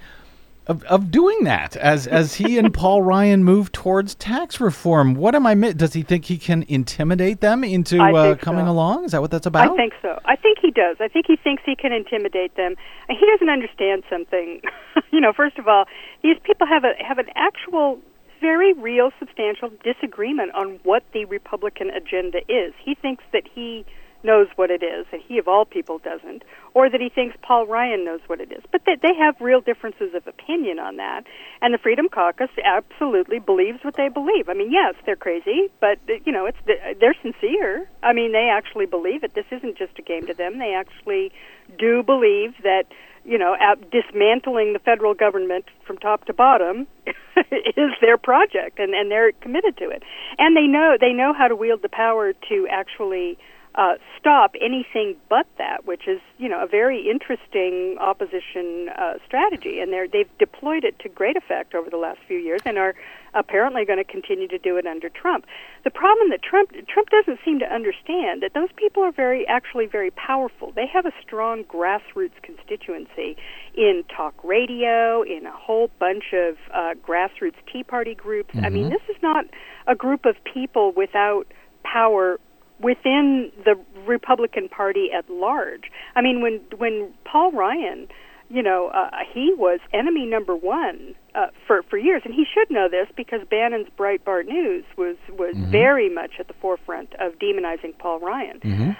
[0.67, 5.15] Of, of doing that as as he and Paul Ryan move towards tax reform.
[5.15, 5.55] What am I?
[5.55, 8.71] mi- Does he think he can intimidate them into uh, coming so.
[8.71, 9.05] along?
[9.05, 9.71] Is that what that's about?
[9.71, 10.19] I think so.
[10.25, 10.97] I think he does.
[10.99, 12.75] I think he thinks he can intimidate them.
[13.09, 14.61] He doesn't understand something.
[15.11, 15.85] you know, first of all,
[16.21, 17.99] these people have a have an actual
[18.39, 22.73] very real substantial disagreement on what the Republican agenda is.
[22.83, 23.85] He thinks that he
[24.23, 26.43] knows what it is, and he of all people doesn't,
[26.73, 28.63] or that he thinks Paul Ryan knows what it is.
[28.71, 31.23] But that they have real differences of opinion on that.
[31.61, 34.49] And the Freedom Caucus absolutely believes what they believe.
[34.49, 36.57] I mean, yes, they're crazy, but you know, it's
[36.99, 37.87] they're sincere.
[38.01, 39.33] I mean, they actually believe it.
[39.33, 40.59] This isn't just a game to them.
[40.59, 41.31] They actually
[41.77, 42.85] do believe that
[43.25, 43.55] you know,
[43.91, 49.77] dismantling the federal government from top to bottom is their project, and, and they're committed
[49.77, 50.03] to it.
[50.37, 53.37] And they know they know how to wield the power to actually
[53.75, 59.79] uh, stop anything but that, which is you know a very interesting opposition uh, strategy,
[59.79, 62.93] and they're, they've deployed it to great effect over the last few years, and are
[63.33, 65.45] apparently going to continue to do it under Trump.
[65.83, 69.87] The problem that Trump Trump doesn't seem to understand that those people are very actually
[69.87, 70.71] very powerful.
[70.71, 73.37] They have a strong grassroots constituency
[73.73, 78.53] in talk radio, in a whole bunch of uh, grassroots Tea Party groups.
[78.61, 79.45] I mean, this is not
[79.87, 81.47] a group of people without
[81.83, 82.39] power
[82.83, 83.75] within the
[84.05, 85.91] Republican Party at large.
[86.15, 88.07] I mean, when when Paul Ryan
[88.49, 92.69] you know, uh, he was enemy number one uh, for for years, and he should
[92.69, 97.97] know this because Bannon's Breitbart News was was very much at the forefront of demonizing
[97.97, 98.59] Paul Ryan.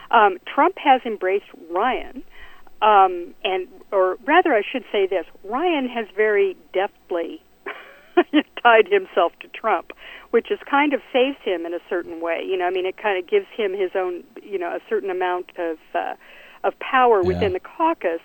[0.09, 2.23] Um, Trump has embraced Ryan,
[2.81, 7.41] um, and or rather, I should say this: Ryan has very deftly
[8.64, 9.91] tied himself to Trump,
[10.32, 12.41] which has kind of saves him in a certain way.
[12.45, 15.09] You know, I mean, it kind of gives him his own, you know, a certain
[15.09, 16.16] amount of uh,
[16.64, 18.22] of power within the caucus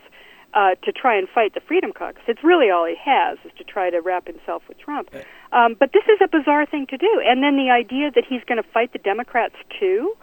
[0.54, 2.22] uh, to try and fight the Freedom Caucus.
[2.26, 5.10] It's really all he has is to try to wrap himself with Trump.
[5.52, 7.22] Um, but this is a bizarre thing to do.
[7.24, 10.14] And then the idea that he's going to fight the Democrats too.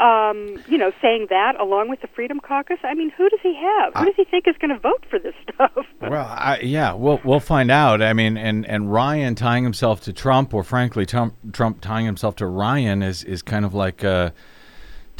[0.00, 2.78] Um, you know, saying that along with the Freedom Caucus.
[2.82, 3.92] I mean, who does he have?
[3.94, 5.72] Who does he think is going to vote for this stuff?
[6.00, 8.00] Well, I, yeah, we'll we'll find out.
[8.00, 12.36] I mean, and and Ryan tying himself to Trump, or frankly, Trump Trump tying himself
[12.36, 14.30] to Ryan is is kind of like uh,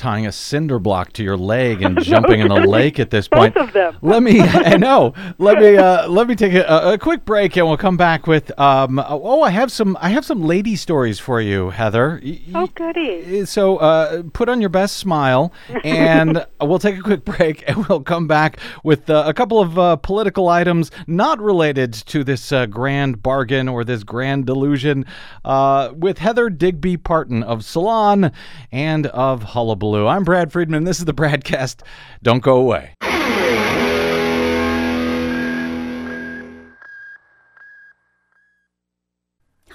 [0.01, 3.55] tying a cinder block to your leg and jumping in the lake at this Both
[3.55, 3.57] point.
[3.59, 3.99] of them.
[4.01, 5.13] Let me, I know.
[5.39, 8.59] Let me uh, let me take a, a quick break, and we'll come back with.
[8.59, 12.21] Um, oh, I have some I have some lady stories for you, Heather.
[12.55, 13.45] Oh, goody.
[13.45, 15.53] so uh, put on your best smile,
[15.85, 19.79] and we'll take a quick break, and we'll come back with uh, a couple of
[19.79, 25.05] uh, political items not related to this uh, grand bargain or this grand delusion,
[25.45, 28.33] uh, with Heather Digby Parton of Salon
[28.73, 29.90] and of Hullabaloo.
[29.99, 30.85] I'm Brad Friedman.
[30.85, 31.83] This is the Bradcast.
[32.23, 32.95] Don't go away.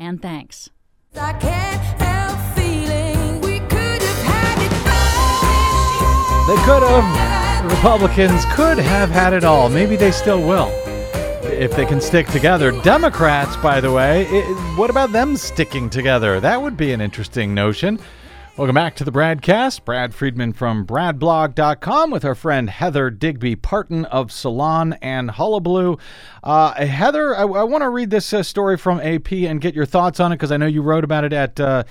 [0.00, 0.70] And thanks.
[1.14, 4.70] I can't help feeling we could have had it.
[6.48, 7.70] They could have.
[7.70, 9.68] Republicans could have had it all.
[9.68, 10.70] Maybe they still will.
[11.42, 12.72] If they can stick together.
[12.80, 14.40] Democrats, by the way, i
[14.78, 16.40] what about them sticking together?
[16.40, 18.00] That would be an interesting notion.
[18.60, 19.86] Welcome back to the Bradcast.
[19.86, 25.96] Brad Friedman from BradBlog.com with our friend Heather Digby Parton of Salon and Hullabaloo.
[26.44, 29.86] Uh, Heather, I, I want to read this uh, story from AP and get your
[29.86, 31.58] thoughts on it because I know you wrote about it at.
[31.58, 31.84] Uh,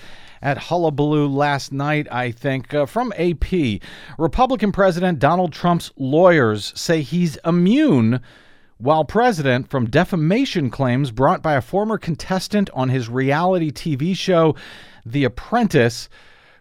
[0.43, 3.81] at Hullabaloo last night, I think, uh, from AP.
[4.17, 8.21] Republican President Donald Trump's lawyers say he's immune
[8.77, 14.55] while president from defamation claims brought by a former contestant on his reality TV show,
[15.05, 16.07] The Apprentice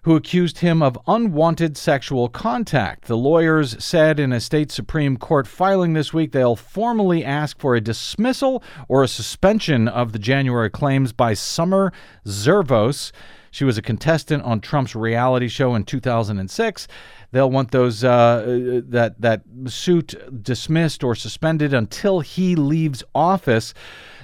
[0.03, 3.07] who accused him of unwanted sexual contact.
[3.07, 7.75] The lawyers said in a state Supreme Court filing this week they'll formally ask for
[7.75, 11.93] a dismissal or a suspension of the January claims by Summer
[12.27, 13.13] Zervos.
[13.51, 16.89] She was a contestant on Trump's reality show in 2006.
[17.31, 23.75] They'll want those uh, that that suit dismissed or suspended until he leaves office.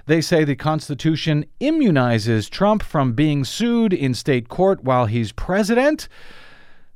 [0.07, 6.09] They say the Constitution immunizes Trump from being sued in state court while he's president.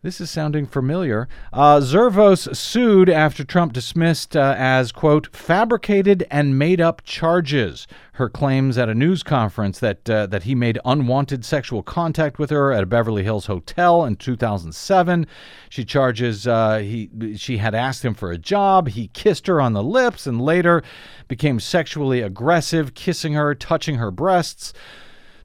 [0.00, 1.26] This is sounding familiar.
[1.52, 7.88] Uh, Zervos sued after Trump dismissed uh, as, quote, fabricated and made up charges.
[8.12, 12.50] Her claims at a news conference that, uh, that he made unwanted sexual contact with
[12.50, 15.26] her at a Beverly Hills hotel in 2007.
[15.68, 18.90] She charges uh, he, she had asked him for a job.
[18.90, 20.84] He kissed her on the lips and later
[21.26, 24.72] became sexually aggressive, kissing her, touching her breasts.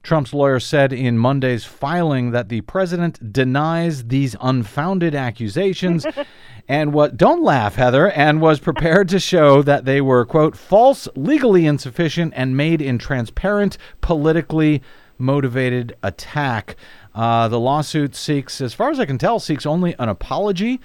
[0.04, 6.06] Trump's lawyer said in Monday's filing that the president denies these unfounded accusations
[6.68, 11.08] and what don't laugh Heather and was prepared to show that they were quote false,
[11.16, 14.82] legally insufficient and made in transparent, politically
[15.16, 16.76] motivated attack.
[17.14, 20.80] Uh, the lawsuit seeks, as far as I can tell, seeks only an apology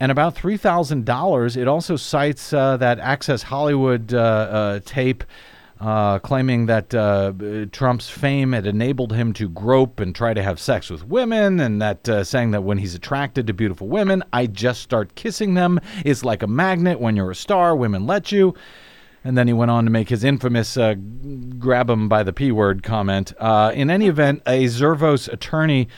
[0.00, 1.56] and about three thousand dollars.
[1.56, 5.22] It also cites uh, that Access Hollywood uh, uh, tape.
[5.80, 7.32] Uh, claiming that uh,
[7.72, 11.80] Trump's fame had enabled him to grope and try to have sex with women, and
[11.80, 15.80] that uh, saying that when he's attracted to beautiful women, I just start kissing them.
[16.04, 17.00] It's like a magnet.
[17.00, 18.54] When you're a star, women let you.
[19.24, 20.94] And then he went on to make his infamous uh,
[21.58, 23.32] grab him by the P word comment.
[23.38, 25.88] Uh, in any event, a Zervos attorney,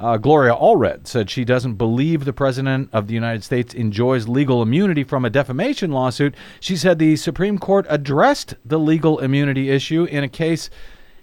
[0.00, 4.62] uh, Gloria Allred, said she doesn't believe the President of the United States enjoys legal
[4.62, 6.34] immunity from a defamation lawsuit.
[6.58, 10.70] She said the Supreme Court addressed the legal immunity issue in a case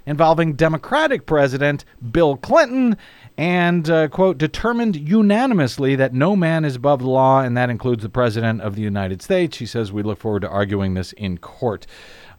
[0.05, 2.97] involving Democratic President Bill Clinton
[3.35, 8.03] and, uh, quote, determined unanimously that no man is above the law, and that includes
[8.03, 9.57] the President of the United States.
[9.57, 11.87] She says, We look forward to arguing this in court.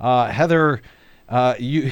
[0.00, 0.80] Uh, Heather.
[1.28, 1.90] Uh, you,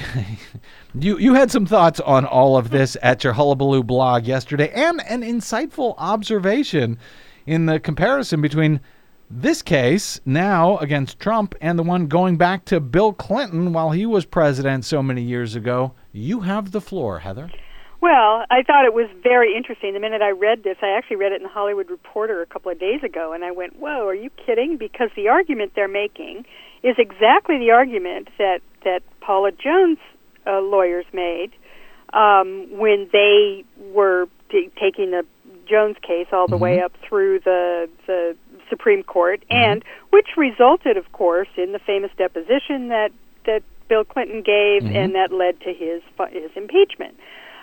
[0.95, 5.03] you, you had some thoughts on all of this at your Hullabaloo blog yesterday, and
[5.09, 6.99] an insightful observation
[7.47, 8.80] in the comparison between
[9.28, 14.07] this case now against Trump and the one going back to Bill Clinton while he
[14.07, 15.93] was president so many years ago.
[16.12, 17.51] You have the floor, Heather.
[18.01, 19.95] Well, I thought it was very interesting.
[19.95, 22.70] The minute I read this, I actually read it in the Hollywood Reporter a couple
[22.70, 26.45] of days ago, and I went, "Whoa, are you kidding?" Because the argument they're making
[26.82, 29.99] is exactly the argument that that Paula Jones
[30.47, 31.51] uh, lawyers made
[32.12, 35.24] um, when they were t- taking the
[35.68, 38.37] Jones case all the way up through the the
[38.70, 43.11] Supreme Court, and which resulted, of course, in the famous deposition that
[43.47, 47.16] that Bill Clinton gave, and that led to his his impeachment.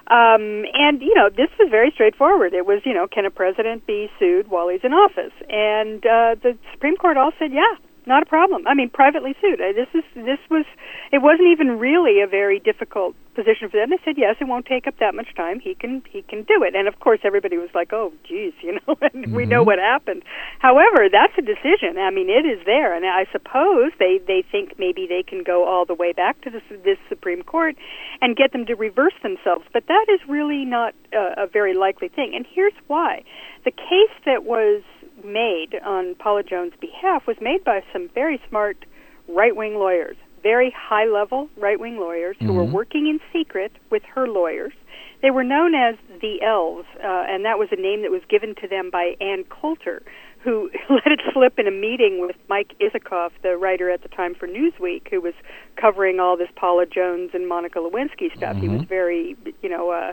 [0.08, 2.54] Um, and you know, this was very straightforward.
[2.54, 5.32] It was, you know, can a president be sued while he's in office?
[5.50, 7.76] And uh, the Supreme Court all said, yeah,
[8.06, 8.68] not a problem.
[8.68, 9.60] I mean, privately sued.
[9.60, 10.66] This is this was.
[11.12, 13.90] It wasn't even really a very difficult position for them.
[13.90, 15.60] They said, yes, it won't take up that much time.
[15.60, 16.76] He can he can do it.
[16.76, 19.52] And of course, everybody was like, oh, geez, you know, and we mm-hmm.
[19.52, 20.24] know what happened.
[20.60, 21.98] However, that's a decision.
[21.98, 25.68] I mean, it is there, and I suppose they they think maybe they can go
[25.68, 27.76] all the way back to this this Supreme Court
[28.22, 29.66] and get them to reverse themselves.
[29.74, 32.34] But that is really not a, a very likely thing.
[32.36, 33.24] And here's why:
[33.66, 34.84] the case that was
[35.24, 38.86] made on Paula Jones' behalf was made by some very smart
[39.28, 44.04] right wing lawyers, very high level right wing lawyers who were working in secret with
[44.04, 44.74] her lawyers.
[45.22, 48.56] They were known as the Elves, uh, and that was a name that was given
[48.56, 50.04] to them by Ann Coulter,
[50.44, 54.36] who let it slip in a meeting with Mike Isikoff, the writer at the time
[54.36, 55.34] for Newsweek, who was
[55.78, 58.58] covering all this Paula Jones and Monica Lewinsky stuff.
[58.58, 60.12] He was very, you know, uh,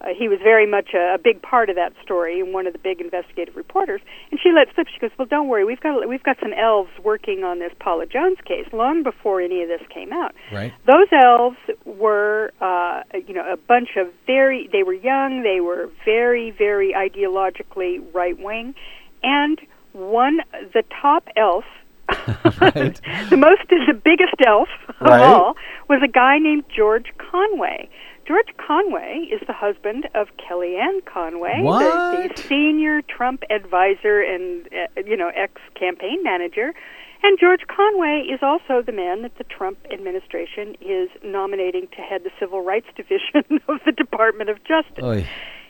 [0.00, 2.72] uh, he was very much a, a big part of that story and one of
[2.72, 4.00] the big investigative reporters.
[4.30, 4.86] And she let slip.
[4.92, 5.64] She goes, "Well, don't worry.
[5.64, 9.62] We've got we've got some elves working on this Paula Jones case long before any
[9.62, 10.34] of this came out.
[10.52, 10.72] Right.
[10.86, 14.68] Those elves were, uh, you know, a bunch of very.
[14.70, 15.42] They were young.
[15.42, 18.74] They were very, very ideologically right wing,
[19.22, 19.60] and
[19.92, 20.38] one
[20.74, 21.64] the top elf.
[22.60, 23.00] Right.
[23.30, 24.68] the most the biggest elf
[25.00, 25.20] of Right.
[25.20, 25.56] all
[25.88, 27.88] was a guy named George Conway.
[28.28, 35.00] George Conway is the husband of Kellyanne Conway, the, the senior Trump advisor and uh,
[35.06, 36.74] you know ex campaign manager.
[37.22, 42.22] And George Conway is also the man that the Trump administration is nominating to head
[42.22, 45.02] the Civil Rights Division of the Department of Justice.
[45.02, 45.26] Oy.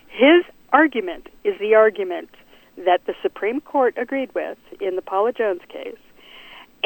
[0.09, 2.31] His argument is the argument
[2.85, 5.97] that the Supreme Court agreed with in the Paula Jones case,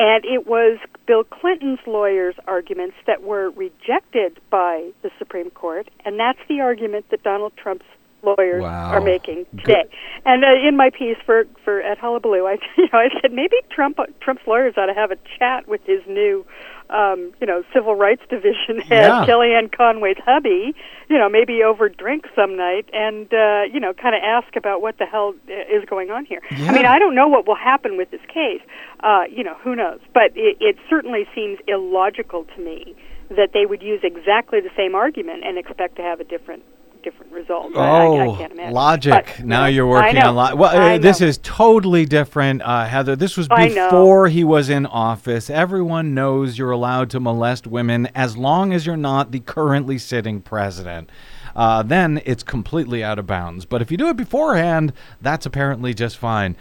[0.02, 6.18] and it was Bill Clinton's lawyers' arguments that were rejected by the Supreme Court, and
[6.18, 7.86] that's the argument that Donald Trump's
[8.22, 8.92] lawyers Wow.
[8.92, 9.84] are making today.
[10.24, 13.56] And uh, in my piece for for at Hullabaloo, I you know I said maybe
[13.70, 16.44] Trump Trump's lawyers ought to have a chat with his new.
[16.90, 19.24] Um, you know, civil rights division head Yeah.
[19.24, 20.74] Kellyanne Conway's hubby,
[21.08, 24.82] you know, maybe over drink some night, and uh, you know, kind of ask about
[24.82, 26.42] what the hell is going on here.
[26.50, 28.60] I mean, I don't know what will happen with this case.
[29.00, 30.00] Uh, you know, who knows?
[30.12, 32.94] But it, it certainly seems illogical to me
[33.30, 36.62] that they would use exactly the same argument and expect to have a different
[37.02, 37.76] different result.
[37.76, 38.72] I- Oh, I, I can't imagine.
[38.74, 39.12] logic.
[39.36, 43.16] But, now you're working on lo- Well, uh, this is totally different, uh, Heather.
[43.16, 45.50] This was before he was in office.
[45.50, 50.40] Everyone knows you're allowed to molest women as long as you're not the currently sitting
[50.40, 51.10] president.
[51.54, 53.64] Uh, then it's completely out of bounds.
[53.66, 56.56] But if you do it beforehand, that's apparently just fine.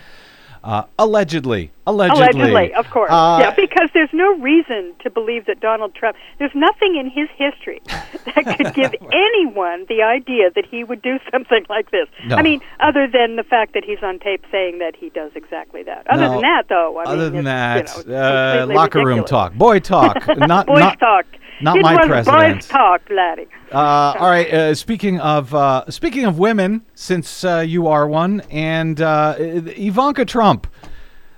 [0.63, 3.09] Uh, allegedly, allegedly, Allegedly, of course.
[3.11, 7.27] Uh, yeah, because there's no reason to believe that Donald Trump, there's nothing in his
[7.35, 12.07] history that could give anyone the idea that he would do something like this.
[12.27, 12.35] No.
[12.35, 15.81] I mean, other than the fact that he's on tape saying that he does exactly
[15.83, 16.05] that.
[16.11, 19.25] Other No, than that, though, I other mean, than that, you know, uh, locker room
[19.25, 21.25] talk, boy talk, not Boys not talk.
[21.61, 22.55] Not it my was president.
[22.55, 23.01] Boys talk.
[23.71, 24.51] Uh, all right.
[24.51, 30.25] Uh, speaking of uh, speaking of women, since uh, you are one, and uh, Ivanka
[30.25, 30.67] Trump,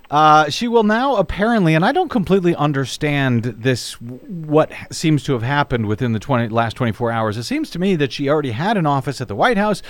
[0.09, 3.99] uh, she will now apparently, and I don't completely understand this.
[4.01, 7.37] What seems to have happened within the 20, last twenty four hours?
[7.37, 9.81] It seems to me that she already had an office at the White House.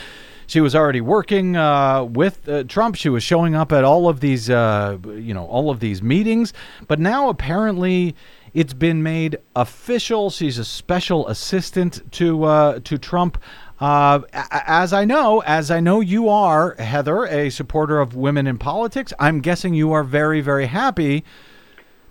[0.48, 2.96] She was already working uh, with uh, Trump.
[2.96, 6.54] She was showing up at all of these, uh, you know, all of these meetings.
[6.88, 8.16] But now apparently
[8.54, 10.30] it's been made official.
[10.30, 13.38] She's a special assistant to uh, to Trump.
[13.80, 18.58] Uh, as I know, as I know you are, Heather, a supporter of women in
[18.58, 19.12] politics.
[19.20, 21.24] I'm guessing you are very, very happy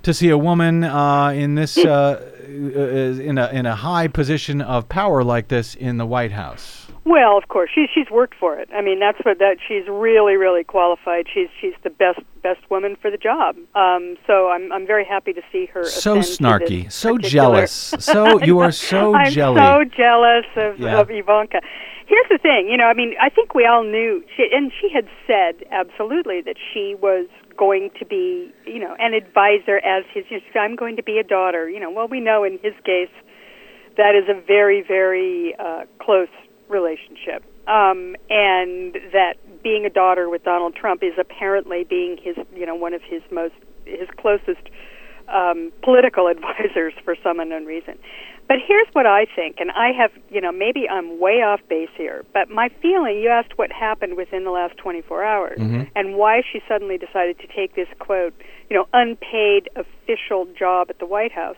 [0.03, 4.89] to see a woman uh, in this uh, in a in a high position of
[4.89, 6.82] power like this in the White House.
[7.05, 8.69] Well, of course, she's she's worked for it.
[8.73, 11.27] I mean, that's what that she's really really qualified.
[11.33, 13.57] She's she's the best best woman for the job.
[13.75, 15.85] Um, so I'm I'm very happy to see her.
[15.85, 17.73] So ascend to this snarky, so jealous.
[17.99, 19.61] So you are so I'm jelly.
[19.61, 21.01] so jealous of, Yeah.
[21.01, 21.61] of Ivanka.
[22.07, 24.91] Here's the thing, you know, I mean, I think we all knew, she, and she
[24.93, 27.27] had said absolutely that she was
[27.57, 30.25] going to be, you know, an advisor as his.
[30.29, 31.71] You know, I'm going to be a daughter.
[31.71, 33.09] You know, well, we know in his case
[33.97, 36.29] that is a very, very uh, close
[36.73, 42.67] relationship, um, and that being a daughter with Donald Trump is apparently being his, you
[42.67, 43.55] know, one of his most
[43.85, 44.63] his closest
[45.29, 47.99] um, political advisors for some unknown reason.
[48.49, 51.89] But here's what I think, and I have, you know, maybe I'm way off base
[51.97, 55.59] here, but my feeling, you asked what happened within the last 24 hours
[55.95, 58.35] and why she suddenly decided to take this quote,
[58.69, 61.57] you know, unpaid official job at the White House.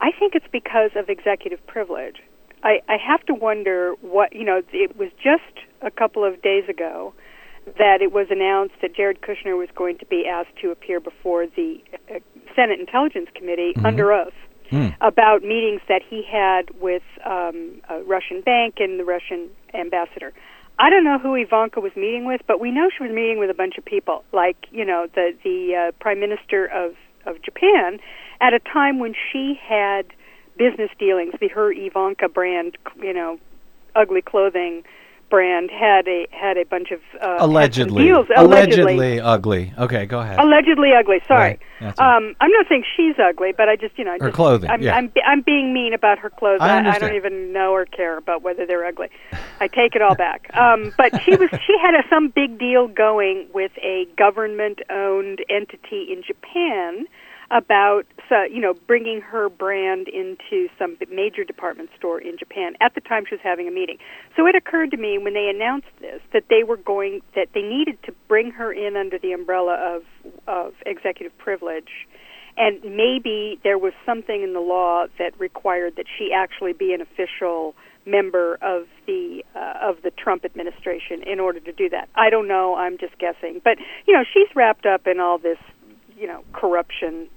[0.00, 2.16] I think it's because of executive privilege.
[2.62, 6.68] I, I have to wonder what, you know, it was just a couple of days
[6.68, 7.14] ago
[7.78, 11.46] that it was announced that Jared Kushner was going to be asked to appear before
[11.46, 11.80] the
[12.10, 12.18] uh,
[12.56, 14.32] Senate Intelligence Committee under oath
[15.00, 20.32] about meetings that he had with um, a Russian bank and the Russian ambassador.
[20.78, 23.50] I don't know who Ivanka was meeting with, but we know she was meeting with
[23.50, 26.94] a bunch of people, like you know the the uh, Prime Minister of
[27.26, 27.98] of Japan,
[28.40, 30.06] at a time when she had
[30.58, 31.34] business dealings.
[31.40, 33.38] The her Ivanka brand, you know,
[33.94, 34.84] ugly clothing
[35.30, 38.26] brand had a had a bunch of uh, allegedly, deals.
[38.36, 39.72] allegedly ugly.
[39.78, 40.38] Okay, go ahead.
[40.38, 41.20] Allegedly ugly.
[41.26, 41.58] Sorry.
[41.80, 42.00] Right, right.
[42.00, 44.70] Um, I'm not saying she's ugly, but I just you know I Her just, clothing,
[44.70, 44.96] I'm, yeah.
[44.96, 46.60] I'm I'm being mean about her clothes.
[46.60, 49.08] I I, I don't even know or care about whether they're ugly.
[49.60, 50.50] I take it all back.
[50.56, 56.08] Um, but she was she had a, some big deal going with a government-owned entity
[56.10, 57.06] in Japan
[57.50, 58.04] about
[58.50, 63.24] you know bringing her brand into some major department store in Japan at the time
[63.28, 63.98] she was having a meeting.
[64.36, 67.62] So it occurred to me when they announced this that they were going that they
[67.62, 72.06] needed to bring her in under the umbrella of of executive privilege
[72.58, 77.00] and maybe there was something in the law that required that she actually be an
[77.00, 77.74] official
[78.04, 82.08] member of the uh, of the Trump administration in order to do that.
[82.14, 83.60] I don't know, I'm just guessing.
[83.62, 85.58] But you know, she's wrapped up in all this,
[86.16, 87.28] you know, corruption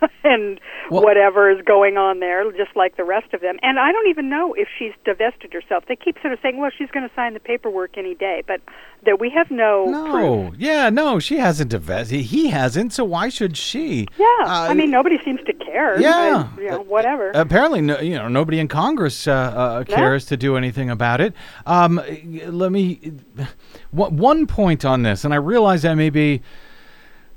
[0.24, 3.56] and Well- whatever is going on there, just like the rest of them.
[3.62, 5.84] And I don't even know if she's divested herself.
[5.88, 8.60] They keep sort of saying, "Well, she's going to sign the paperwork any day," but
[9.04, 10.12] that we have no, proof.
[10.12, 12.20] no, yeah, no, she hasn't divested.
[12.20, 14.06] He hasn't, so why should she?
[14.18, 16.00] Yeah, Uh, I mean, nobody seems to care.
[16.00, 16.48] Yeah.
[16.56, 17.30] I- you know, whatever.
[17.34, 21.34] Apparently, no, you know, nobody in Congress uh, uh, cares to do anything about it.
[21.66, 22.00] Um,
[22.46, 23.12] let me
[23.90, 26.42] one one point on this, and I realize I may be,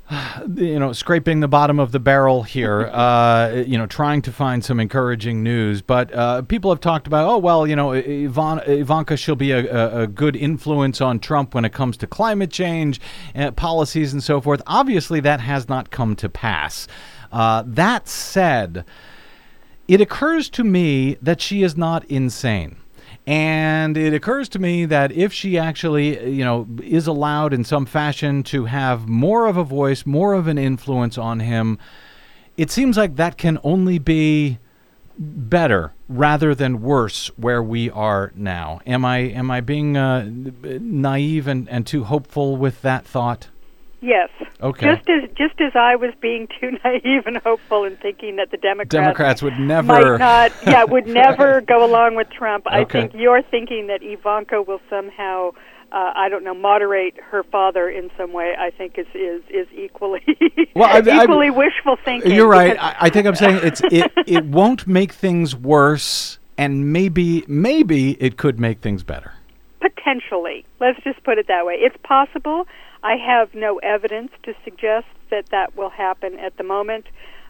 [0.55, 2.87] you know, scraping the bottom of the barrel here.
[2.93, 7.29] uh, you know, trying to find some encouraging news, but uh, people have talked about,
[7.29, 11.65] oh well, you know, Ivan, Ivanka, she'll be a, a, good influence on Trump when
[11.65, 12.99] it comes to climate change
[13.35, 14.61] uh, policies and so forth.
[14.67, 16.87] Obviously, that has not come to pass.
[17.31, 18.85] Uh, that said
[19.87, 22.77] it occurs to me that she is not insane.
[23.27, 27.85] And it occurs to me that if she actually, you know, is allowed in some
[27.85, 31.77] fashion to have more of a voice, more of an influence on him,
[32.57, 34.57] it seems like that can only be
[35.19, 38.79] better rather than worse where we are now.
[38.87, 43.49] Am I am I being uh, naive and, and too hopeful with that thought?
[44.01, 44.29] Yes.
[44.61, 44.85] Okay.
[44.95, 48.57] Just as just as I was being too naive and hopeful and thinking that the
[48.57, 52.65] Democrats, Democrats would never not, yeah, would never go along with Trump.
[52.67, 55.51] I think you're thinking that Ivanka will somehow,
[55.91, 58.55] uh, I don't know, moderate her father in some way.
[58.57, 60.23] I think is is is equally
[60.75, 62.31] Well, I- I- equally wishful thinking.
[62.33, 62.77] You're right.
[62.79, 68.11] I, I think I'm saying it's it, it won't make things worse, and maybe maybe
[68.21, 69.33] it could make things better.
[69.81, 70.65] Potentially.
[70.79, 71.73] Let's just put it that way.
[71.75, 72.65] It's possible.
[73.03, 77.05] I have no evidence to suggest that that will happen at the moment.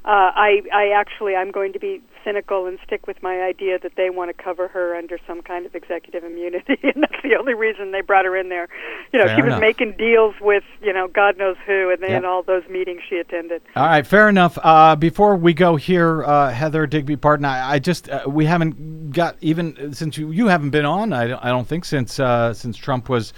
[0.05, 3.93] Uh, I, I actually, I'm going to be cynical and stick with my idea that
[3.97, 7.53] they want to cover her under some kind of executive immunity, and that's the only
[7.53, 8.69] reason they brought her in there.
[9.11, 9.59] You know, Fair she was enough.
[9.59, 12.23] making deals with, you know, God knows who, and then Yep.
[12.23, 13.61] all those meetings she attended.
[13.75, 14.57] All right, fair enough.
[14.63, 19.11] Uh, before we go here, uh, Heather Digby Parton, I, I just uh, we haven't
[19.11, 21.11] got even since you you haven't been on.
[21.11, 23.33] I don't, I don't think since uh, since Trump was.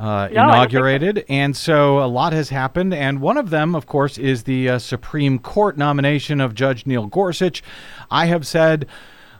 [0.00, 0.48] Uh, No, I so.
[0.48, 2.94] inaugurated, and so a lot has happened.
[2.94, 7.06] And one of them, of course, is the uh, Supreme Court nomination of Judge Neil
[7.06, 7.62] Gorsuch.
[8.10, 8.86] I have said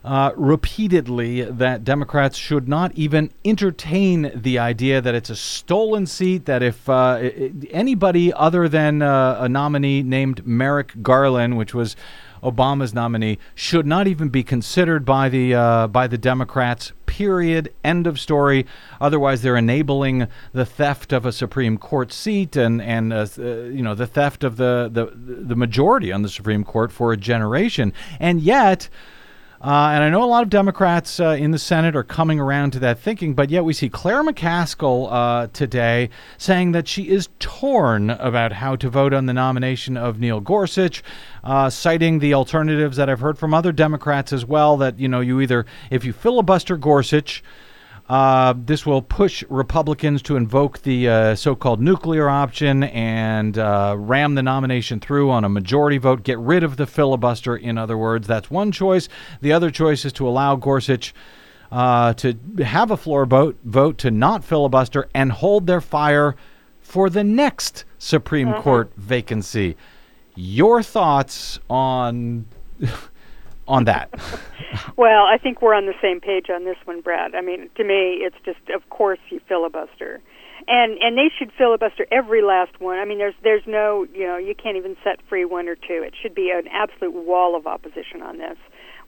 [0.04, 6.44] uh, repeatedly that Democrats should not even entertain the idea that it's a stolen seat,
[6.44, 7.30] that if uh,
[7.70, 11.96] anybody other than uh, a nominee named Merrick Garland, which was
[12.42, 16.92] Obama's nominee, should not even be considered by the uh, by the Democrats.
[17.10, 17.74] Period.
[17.82, 18.66] End of story.
[19.00, 23.82] Otherwise, they're enabling the theft of a Supreme Court seat and and uh, uh, you
[23.82, 27.92] know the theft of the, the the majority on the Supreme Court for a generation.
[28.20, 28.88] And yet.
[29.62, 32.70] Uh, and I know a lot of Democrats uh, in the Senate are coming around
[32.70, 36.08] to that thinking, but yet we see Claire McCaskill uh, today
[36.38, 41.02] saying that she is torn about how to vote on the nomination of Neil Gorsuch,
[41.44, 44.78] uh, citing the alternatives that I've heard from other Democrats as well.
[44.78, 47.44] That you know, you either if you filibuster Gorsuch,
[48.10, 53.94] uh, this will push Republicans to invoke the uh, so called nuclear option and uh,
[53.96, 57.96] ram the nomination through on a majority vote, get rid of the filibuster, in other
[57.96, 58.26] words.
[58.26, 59.08] That's one choice.
[59.42, 61.14] The other choice is to allow Gorsuch
[61.70, 66.34] uh, to have a floor vote, vote to not filibuster and hold their fire
[66.80, 69.76] for the next Supreme Court vacancy.
[70.34, 72.46] Your thoughts on
[73.70, 74.10] on that?
[74.96, 77.34] Well, I think we're on the same page on this one, Brad.
[77.34, 80.20] I mean, to me, it's just of course you filibuster,
[80.68, 82.98] and and they should filibuster every last one.
[82.98, 86.02] I mean, there's there's no you know you can't even set free one or two.
[86.04, 88.58] It should be an absolute wall of opposition on this,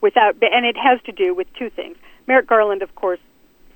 [0.00, 1.96] without and it has to do with two things.
[2.26, 3.20] Merrick Garland, of course,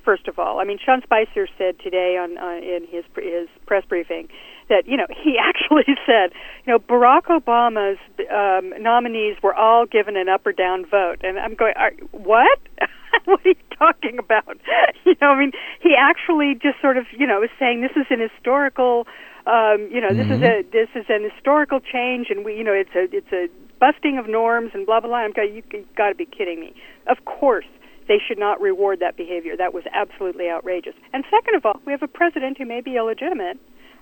[0.05, 0.61] first of all.
[0.61, 4.29] I mean, Sean Spicer said today on uh, in his his press briefing
[4.69, 6.33] that you know he actually said
[6.65, 7.99] you know Barack Obama's
[8.31, 12.59] um, nominees were all given an up or down vote, and I'm going, are, what?
[13.25, 14.59] what are you talking about?
[15.05, 18.07] You know, I mean, he actually just sort of you know was saying this is
[18.11, 19.07] an historical.
[19.47, 22.73] Um, you know, this is a this is an historical change, and we, you know,
[22.73, 23.47] it's a it's a
[23.79, 25.19] busting of norms and blah blah blah.
[25.19, 26.75] I'm going, you, you got to be kidding me.
[27.07, 27.67] Of course,
[28.09, 29.57] they should not reward that behavior.
[29.57, 30.95] That was absolutely outrageous.
[31.13, 33.59] And second of all, we have a president who may be illegitimate.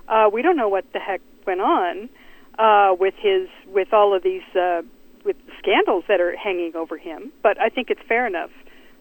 [0.09, 2.09] Uh, we don't know what the heck went on
[2.59, 4.83] uh, with his with all of these uh,
[5.25, 7.33] with scandals that are hanging over him.
[7.43, 8.51] But I think it's fair enough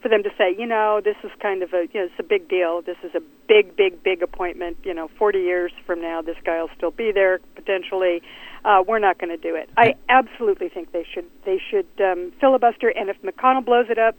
[0.02, 2.24] for them to say, you know, this is kind of a you know, it's a
[2.24, 2.82] big deal.
[2.82, 4.78] This is a big, big, big appointment.
[4.84, 8.22] You know, 40 years from now, this guy will still be there potentially.
[8.66, 9.70] Uh, we're not going to do it.
[9.78, 14.16] I absolutely think they should they should um, filibuster, and if McConnell blows it up,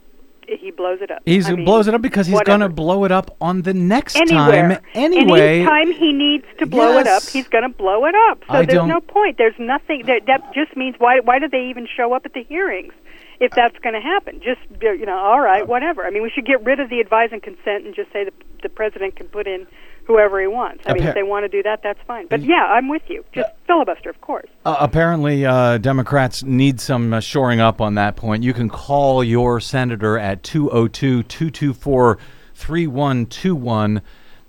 [0.48, 1.22] he blows it up.
[1.24, 4.16] He mean, blows it up because he's going to blow it up on the next
[4.16, 4.68] Anywhere.
[4.68, 5.60] time anyway.
[5.60, 8.42] Anytime he needs to blow it up, he's going to blow it up.
[8.46, 9.38] So I there's no point.
[9.38, 10.06] There's nothing.
[10.06, 11.20] That, that just means why?
[11.20, 12.92] Why do they even show up at the hearings?
[13.40, 16.04] If that's going to happen, just you know, all right, whatever.
[16.06, 18.32] I mean, we should get rid of the advise and consent and just say the
[18.62, 19.66] the president can put in
[20.06, 20.84] whoever he wants.
[20.86, 22.26] I mean, if they want to do that, that's fine.
[22.28, 23.24] But yeah, I'm with you.
[23.32, 24.48] Just filibuster, of course.
[24.64, 28.42] Uh, apparently, uh, Democrats need some uh, shoring up on that point.
[28.42, 32.18] You can call your senator at 202 224
[32.54, 34.02] 3121.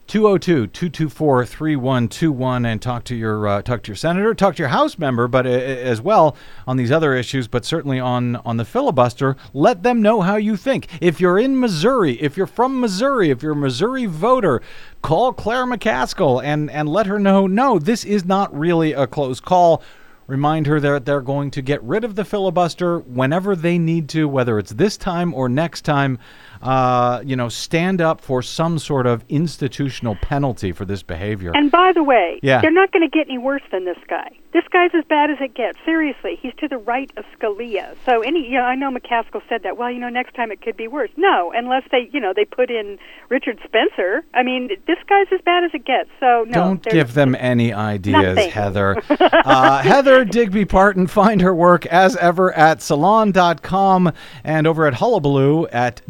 [0.07, 4.69] 202 224 3121 and talk to your uh, talk to your senator talk to your
[4.69, 6.37] house member but uh, as well
[6.67, 10.55] on these other issues but certainly on on the filibuster let them know how you
[10.55, 14.61] think if you're in Missouri if you're from Missouri if you're a Missouri voter
[15.01, 19.39] call Claire McCaskill and and let her know no this is not really a close
[19.39, 19.81] call
[20.27, 24.27] Remind her that they're going to get rid of the filibuster whenever they need to,
[24.27, 26.17] whether it's this time or next time.
[26.65, 31.51] Uh, you know, stand up for some sort of institutional penalty for this behavior.
[31.53, 32.61] And by the way, Yeah.
[32.61, 34.29] they're not going to get any worse than this guy.
[34.51, 35.77] This guy's as bad as it gets.
[35.85, 37.93] Seriously, he's to the right of Scalia.
[38.05, 39.75] So any, you know, I know McCaskill said that.
[39.77, 41.09] Well, you know, next time it could be worse.
[41.17, 42.97] No, unless they, you know, they put in
[43.29, 44.23] Richard Spencer.
[44.33, 46.09] I mean, this guy's as bad as it gets.
[46.21, 48.49] So no, Don't give them any ideas, Nothing.
[48.51, 49.03] Heather.
[49.19, 54.13] uh, Heather Digby Parton, find her work as ever at salon.com
[54.43, 56.01] and over at Hullabaloo at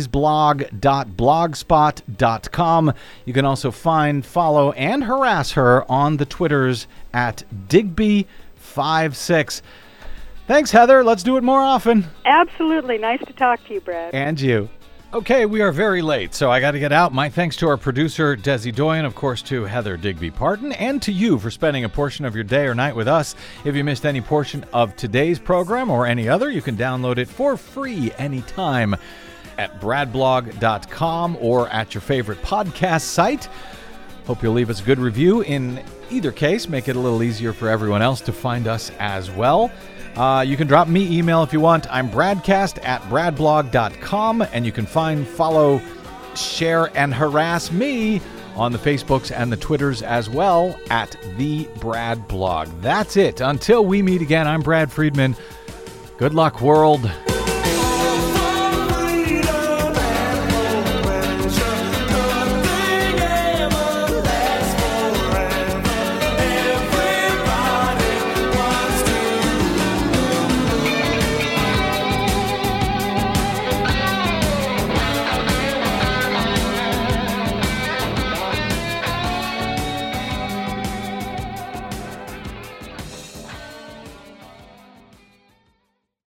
[0.00, 2.94] digby'sblog.blogspot.com.
[3.24, 9.62] You can also find, follow, and harass her on the Twitters at Digby56.
[10.46, 11.04] Thanks, Heather.
[11.04, 12.06] Let's do it more often.
[12.24, 14.14] Absolutely, nice to talk to you, Brad.
[14.14, 14.68] And you.
[15.14, 17.12] Okay, we are very late, so I got to get out.
[17.12, 21.12] My thanks to our producer, Desi Doyen, of course, to Heather Digby Parton, and to
[21.12, 23.34] you for spending a portion of your day or night with us.
[23.66, 27.28] If you missed any portion of today's program or any other, you can download it
[27.28, 28.96] for free anytime
[29.58, 33.48] at bradblog.com or at your favorite podcast site.
[34.26, 35.42] Hope you'll leave us a good review.
[35.42, 39.30] In either case, make it a little easier for everyone else to find us as
[39.30, 39.70] well.
[40.16, 41.90] Uh, you can drop me email if you want.
[41.92, 45.80] I'm bradcast at bradblog.com, and you can find, follow,
[46.36, 48.20] share, and harass me
[48.54, 52.68] on the Facebooks and the Twitters as well at the Brad Blog.
[52.80, 53.40] That's it.
[53.40, 55.34] Until we meet again, I'm Brad Friedman.
[56.18, 57.10] Good luck, world.